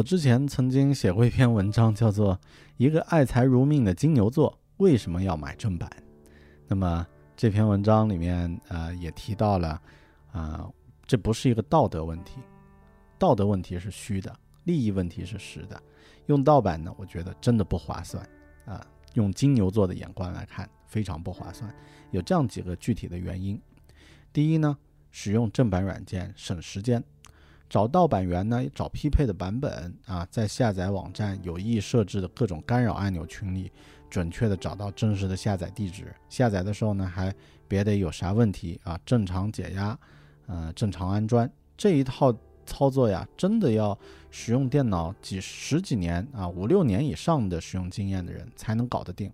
[0.05, 2.35] 之前曾经写过一篇文章，叫做
[2.77, 5.89] 《一个爱财如命的金牛座为什么要买正版》。
[6.67, 9.81] 那么这篇文章里面，呃，也提到了，
[10.31, 10.69] 啊、
[11.07, 12.37] 这不是一个道德问题，
[13.17, 14.31] 道德问题是虚的，
[14.65, 15.81] 利益问题是实的。
[16.27, 18.23] 用盗版呢，我觉得真的不划算
[18.65, 18.85] 啊、
[19.15, 21.73] 用金牛座的眼光来看，非常不划算。
[22.11, 23.59] 有这样几个具体的原因：
[24.31, 24.77] 第一呢，
[25.09, 27.03] 使用正版软件省时间。
[27.75, 33.69] 找盗版源呢，找匹配的版本啊，在下载网站有意设置的各种干扰按钮群里，
[34.09, 36.15] 准确的找到真实的下载地址。
[36.29, 37.35] 下载的时候呢，还
[37.67, 39.99] 别得有啥问题啊，正常解压，
[40.47, 42.33] 呃，正常安装这一套
[42.65, 43.99] 操作呀，真的要
[44.31, 49.29] 使用电脑几十几年啊，五六年以上的使用经验的人才能搞得定。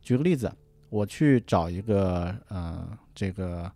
[0.00, 0.50] 举个例子，
[0.88, 3.70] 我去找一个呃这个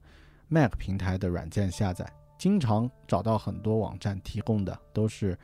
[0.49, 2.11] Mac 平台的软件下载。
[2.39, 5.37] 经常找到很多网站提供的都是，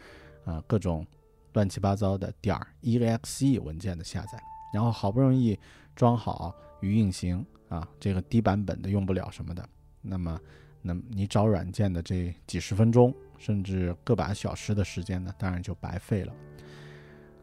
[0.45, 1.05] 呃，各种
[1.53, 4.40] 乱七八糟的点儿 exe 文件的下载，
[4.72, 5.59] 然后好不容易
[5.97, 9.68] 装好与运行啊，这个低版本的用不了什么的，
[10.01, 10.40] 那么，
[10.80, 16.32] 那么你找软件的这几十分钟甚至个把小时的时间呢，当然就白费了。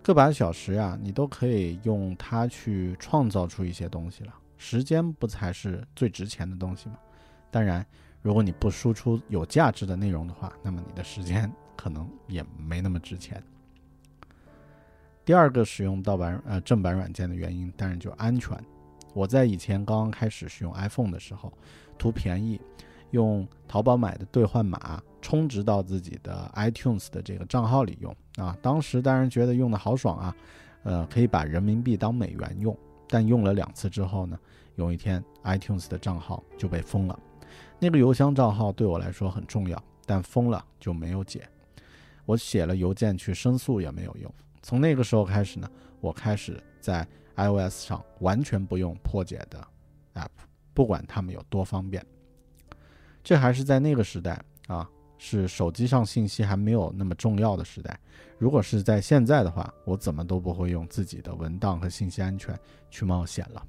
[0.01, 6.97] 个把小时啊，你都可以用它去创造出一些东西了，时间不才是最值钱的东西吗？
[7.51, 7.85] 当然。
[8.21, 13.41] 如果你不输出有价值的内容的话，那么你的时间 可能也没那么值钱。
[15.23, 18.57] 第二个使用盗版呃正版软件的原因，当然就安全。
[19.13, 21.51] 我在以前刚刚开始使用 iPhone 的时候，
[21.97, 22.59] 图便宜，
[23.11, 28.55] 用淘宝买的兑换码充值到自己的 iTunes 的这个账号里用啊。
[28.61, 30.35] 当时当然觉得用的好爽啊，
[30.83, 32.75] 呃，可以把人民币当美元用。
[33.07, 34.39] 但用了两次之后呢，
[34.75, 37.19] 有一天 iTunes 的账号就被封了。
[37.83, 41.49] 那个邮箱账号对我来说很重要，但封了就没有解。
[42.27, 44.31] 我写了邮件去申诉也没有用。
[44.61, 45.67] 从那个时候开始呢，
[45.99, 47.03] 我开始在
[47.35, 49.67] iOS 上完全不用破解的
[50.13, 50.27] app，
[50.75, 52.05] 不管它们有多方便。
[53.23, 57.99] 这还是在那个时代啊，是手机上信息还没有那么重要的时代。
[58.37, 62.55] 如果是在现在的话，我怎么都不会用自己的文档和信息安全
[62.91, 63.65] 去冒险了。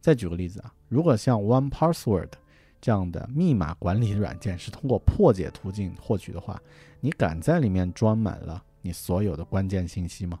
[0.00, 2.28] 再举个例子啊，如果像 One Password。
[2.80, 6.60] 这样的密码管理软件是通过破解途径获取的话，
[7.00, 10.38] 你敢在里面装满了你所有的关键信息吗？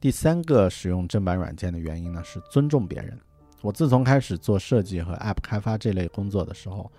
[0.00, 3.18] 第三个使用正版软件的原因呢是尊重别人。
[3.60, 6.90] 我自从开始做设计和 App 开发这类工作的时候，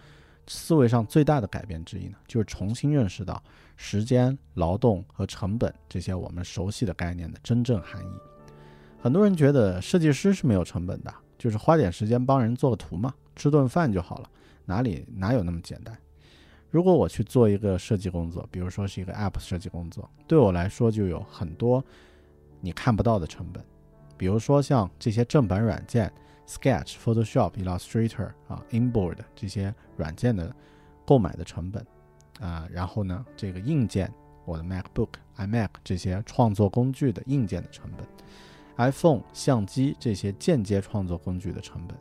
[0.47, 3.43] 思维上最大的改变之一呢，就是重新认识到
[3.75, 8.11] 时间、劳动和成本这些我们熟悉的概念的真正含义。
[9.01, 11.13] 很多人觉得设计师是没有成本的。
[11.43, 14.29] 就是花点时间帮人做个图嘛，吃顿饭就好了，
[14.63, 15.93] 哪里哪有那么简单？
[16.71, 21.83] 如果我去做一个设计工作，比如说是一个 App 设计工作，对我来说就有很多
[22.61, 23.61] 你看不到的成本，
[24.15, 26.09] 比如说像这些正版软件
[26.47, 30.55] ，Sketch、Photoshop、Illustrator 啊、Inboard 这些软件的
[31.05, 31.85] 购买的成本
[32.39, 34.09] 啊，然后呢，这个硬件，
[34.45, 38.07] 我的 MacBook、iMac 这些创作工具的硬件的成本。
[38.77, 41.97] iPhone、相机这些间接创作工具的成本，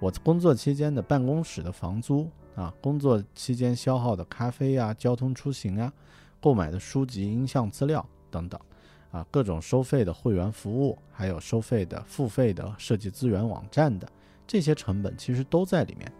[0.00, 5.92] 我工作期间的办公室的房租啊，工作期间消耗的咖啡啊、交通出行啊、
[6.40, 8.58] 购买的书籍、音像资料等等，
[9.10, 14.08] 啊，各种收费的会员服务，还有收费的付费的设计资源网站的
[14.46, 16.10] 这些成本，其实都在里面。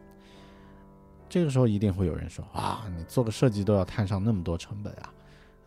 [1.30, 5.14] 这个时候一定会有人说啊，你做个设计都要摊上那么多成本啊，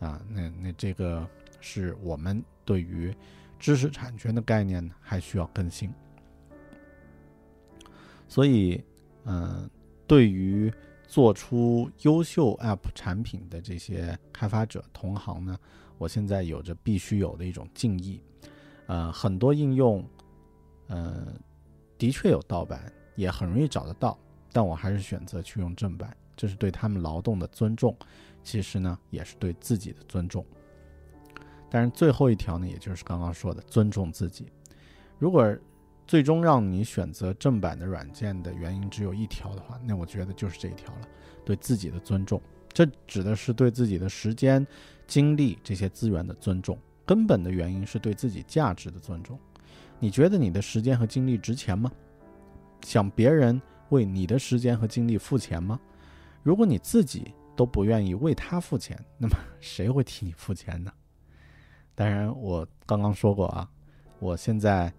[0.00, 1.26] 啊，那那这个
[1.60, 3.14] 是我们对于
[3.62, 5.88] 知识产权的概念呢，还需要更新。
[8.26, 8.82] 所以，
[9.24, 9.70] 嗯、
[10.04, 10.72] 对于
[11.06, 15.56] 做出优秀 App 产品的这些开发者同行呢，
[15.96, 18.20] 我现在有着必须有的一种敬意。
[18.88, 20.04] 呃，很多应用，
[20.88, 21.32] 呃，
[21.96, 24.18] 的确有盗版，也很容易找得到，
[24.52, 27.96] 但我还是选择去用正版，这是对他们劳动的尊重，
[28.42, 30.44] 其实呢，也是对自己的尊重。
[31.72, 34.46] 但是最后一条呢，也就是刚刚说的尊重自己。
[35.18, 35.56] 如果
[36.06, 41.08] 最终让你选择正版的软件的原因只有一条的话，那我觉得就是这一条了，
[41.46, 42.38] 对自己的尊重。
[42.74, 44.66] 这指的是对自己的时间、
[45.06, 49.38] 精力这些资源的尊重，根本的原因是对自己价值的尊重。
[49.98, 51.90] 你觉得你的时间和精力值钱吗？
[52.82, 53.58] 想别人
[53.88, 55.80] 为你的时间和精力付钱吗？
[56.42, 60.92] 如果你自己都不愿意为他付钱，那么谁会替你付钱呢？
[61.94, 63.68] 当然，我刚刚说过啊，
[64.18, 64.92] 我现在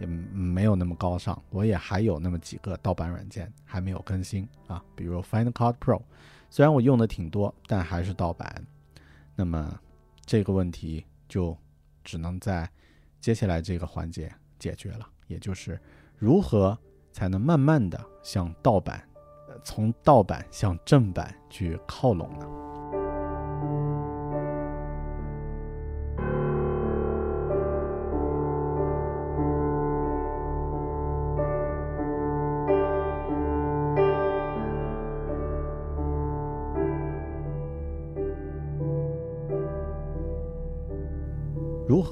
[0.00, 6.02] 也没有那么高尚，我也还有那么几个盗版软件还没有更新啊，比如 Final Cut Pro，
[6.50, 8.66] 虽然我用的挺多，但还是盗版。
[9.34, 9.80] 那么
[10.26, 11.56] 这个问题就
[12.04, 12.68] 只能在
[13.20, 15.80] 接下来这个环节解决了，也就是
[16.18, 16.76] 如何
[17.12, 19.02] 才能慢慢的向盗版，
[19.62, 22.71] 从盗版向正版去靠拢呢？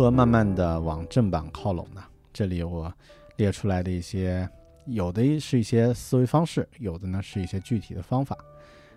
[0.00, 2.02] 何慢慢的往正版靠拢呢？
[2.32, 2.90] 这里我
[3.36, 4.48] 列出来的一些，
[4.86, 8.34] 有的是一些思维方式，有的呢是一些具体的方法。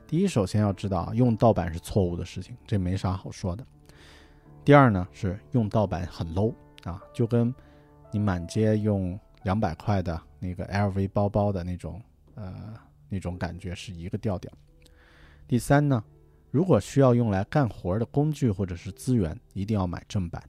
[0.08, 3.68] 第一，首先要知道，用盗版是错误的事情，这没啥好说的。
[4.64, 6.54] 第二呢，是用盗版很 low
[6.86, 7.54] 啊，就跟
[8.10, 12.02] 你满街用两百块的那个 LV 包包的那种
[12.36, 12.76] 呃
[13.10, 14.50] 那种感觉是一个调调。
[15.50, 16.02] 第三呢，
[16.50, 20.42] 如果需要用来干活的工具或者是资源，一定要买正版。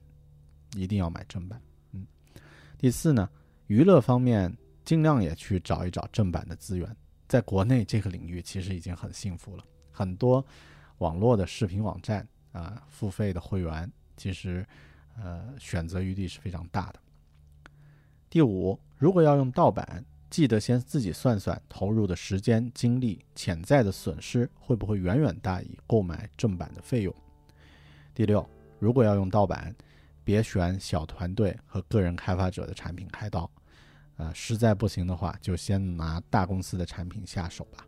[0.75, 1.61] 一定要买正版。
[1.91, 2.05] 嗯，
[2.77, 3.29] 第四呢，
[3.67, 6.95] 娱乐方面尽量也去找一找正版的资源。
[7.27, 10.45] 在国内这个领域其实已经很幸福了，很多
[10.99, 14.65] 网络的视频网站啊、付费的会员，其实
[15.17, 16.99] 呃选择余地是非常大的。
[18.29, 27.15] 第五，如果要用盗版，记得先自己算算投入的时间、精力、潜在的损失会不会远远大于购买正版的费用。
[28.13, 28.47] 第六，
[28.79, 29.75] 如果要用盗版，
[30.25, 33.49] 别选小团队和个人开发者的产品开刀，
[34.17, 37.85] 呃，实在不行的话，就先拿大公司的产品下手吧。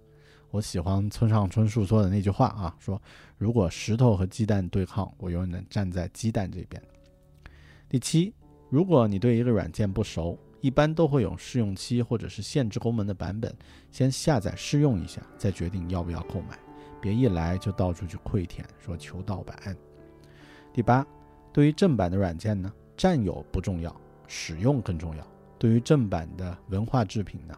[0.51, 3.01] 我喜欢村上春树说的那句话啊，说
[3.37, 6.81] 如果石头和鸡蛋对抗，我永远能站在鸡蛋这边。
[7.89, 8.33] 第七，
[8.69, 13.53] 如果你对一个软件不熟，一般都会有试用期或者是限制功能的版本，
[13.91, 16.57] 先下载试用一下，再决定要不要购买，
[17.01, 19.75] 别一来就到处去跪舔，说求盗版。
[20.71, 21.05] 第八。
[21.57, 23.91] 对于正版的软件呢，占有不重要，
[24.27, 25.27] 使用更重要。
[25.57, 27.57] 对于正版的文化制品呢，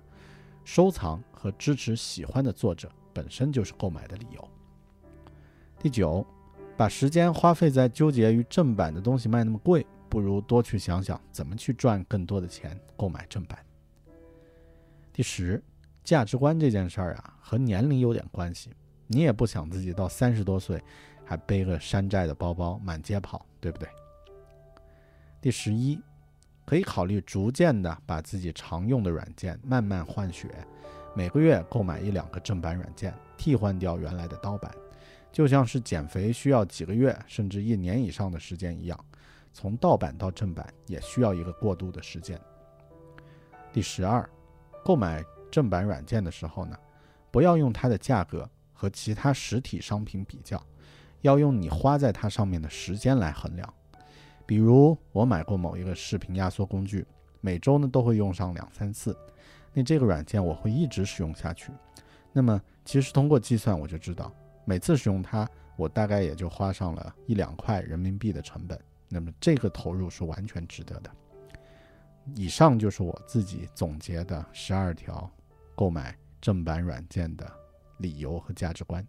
[0.64, 4.50] 收藏和支持喜欢的作者本身就是购买的理由。
[5.78, 6.26] 第九，
[6.78, 13.60] 把时间花费在纠结于正版的东西卖那么贵，不如多去想想怎么去赚更多的钱购买正版。
[15.12, 15.62] 第十，
[16.06, 18.70] 价值观这件事儿啊，和年龄有点关系。
[19.08, 20.82] 你也不想自己到三十多岁。
[21.26, 23.88] 还背个山寨的包包满街跑，对不对？
[25.42, 26.02] 第十一，
[26.66, 30.50] 可以考虑逐渐的把自己常用的软件慢慢换血，
[31.16, 34.70] 每个月购买一两个正版软件，替换掉原来的盗版，
[35.32, 39.06] 就像是减肥需要几个月甚至一年以上的时间一样，
[39.54, 42.40] 从盗版到正版也需要一个过渡的时间。
[43.72, 44.30] 第十二，
[44.84, 46.78] 购买正版软件的时候呢，
[47.32, 50.62] 不要用它的价格和其他实体商品比较。
[51.22, 53.74] 要用你花在它上面的时间来衡量，
[54.46, 57.06] 比如我买过某一个视频压缩工具，
[57.42, 59.18] 每周呢都会用上两三次，
[59.74, 61.72] 那这个软件我会一直使用下去。
[62.32, 64.32] 那么其实通过计算我就知道，
[64.66, 68.80] 每次使用它，我大概也就花上了一两块人民币的成本。
[69.08, 71.10] 那么这个投入是完全值得的。
[72.36, 75.30] 以上就是我自己总结的十二条
[75.74, 77.52] 购买正版软件的
[77.98, 79.06] 理由和价值观。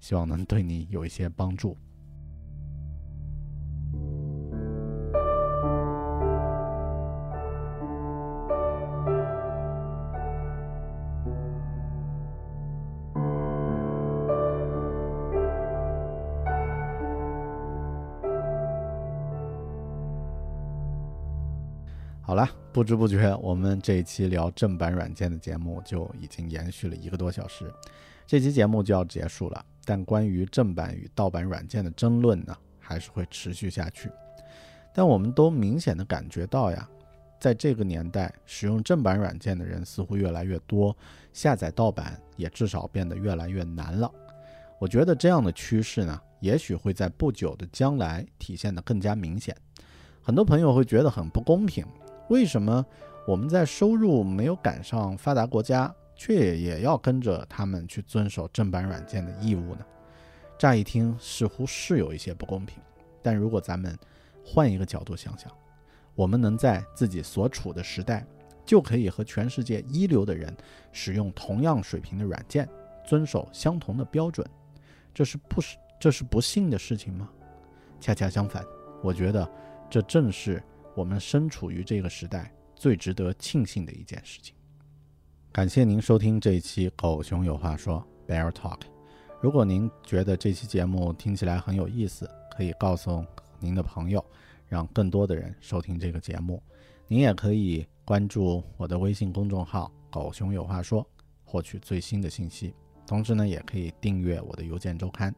[0.00, 1.76] 希望能对你有一些帮助。
[22.22, 27.68] 好了不知不觉我们这一期聊正版软件的节目就已经延续了一个多小时。
[28.24, 29.66] 这期节目就要结束了。
[29.84, 34.10] 但关于正版与盗版软件的争论呢，还是会持续下去。
[34.92, 36.88] 但我们都明显的感觉到呀，
[37.38, 40.96] 在这个年代，使用正版软件的人似乎越来越多，
[41.32, 44.10] 下载盗版也至少变得越来越难了。
[44.78, 49.56] 我觉得这样的趋势呢，也许会在不久的将来体现得更加明显。
[50.22, 51.86] 很多朋友会觉得很不公平，
[52.28, 52.84] 为什么
[53.26, 59.86] 我们在收入没有赶上发达国家，却也要跟着他们去遵守正版软件的义务呢？
[60.58, 62.78] 乍一听似乎是有一些不公平，
[63.22, 63.98] 但如果咱们
[64.44, 65.50] 换一个角度想想，
[66.14, 68.26] 我们能在自己所处的时代，
[68.66, 70.54] 就可以和全世界一流的人
[70.92, 72.68] 使用同样水平的软件，
[73.02, 74.46] 遵守相同的标准，
[75.14, 77.30] 这是不是这是不幸的事情吗？
[77.98, 78.62] 恰恰相反，
[79.02, 79.50] 我觉得
[79.88, 80.62] 这正是
[80.94, 84.54] 我们身处于这个时代最值得庆幸的一件事情。
[85.52, 88.82] 感谢您收听这一期《狗熊有话说》Bear Talk。
[89.40, 93.24] 如果您觉得这期节目听起来很有意思，可以告诉
[93.58, 94.24] 您的朋友，
[94.68, 96.62] 让更多的人收听这个节目。
[97.08, 101.04] 您也可以关注我的微信公众号“狗熊有话说”，
[101.44, 102.72] 获取最新的信息。
[103.04, 105.34] 同时呢，也可以订阅我的邮件周刊，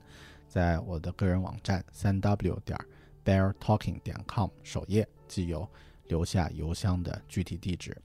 [0.46, 2.78] 在我的个人网站三 w 点
[3.24, 5.66] beartalking 点 com 首页即有
[6.08, 7.96] 留下邮箱的具体地址。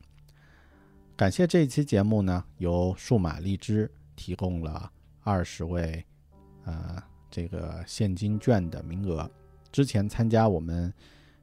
[1.17, 4.91] 感谢这一期节目呢，由数码荔枝提供了
[5.23, 6.05] 二十位，
[6.63, 9.27] 呃，这个现金券的名额。
[9.71, 10.93] 之前参加我们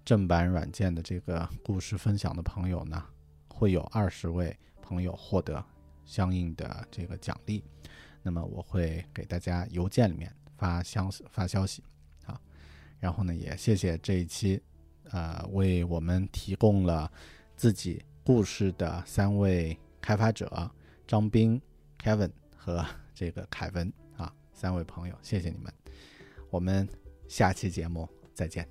[0.05, 3.05] 正版软件的这个故事分享的朋友呢，
[3.49, 5.63] 会有二十位朋友获得
[6.05, 7.65] 相应的这个奖励。
[8.23, 11.83] 那么我会给大家邮件里面发消息发消息
[12.27, 12.41] 啊。
[13.01, 14.63] 然后呢，也谢谢这一期，
[15.11, 17.11] 呃，为我们提供了
[17.57, 20.71] 自己故事的三位开发者
[21.07, 21.61] 张斌、
[22.03, 22.85] Kevin 和
[23.15, 25.73] 这个凯文啊，三位朋友，谢谢你们。
[26.51, 26.89] 我们
[27.29, 28.67] 下期节目再见，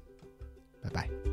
[0.81, 1.32] 拜拜。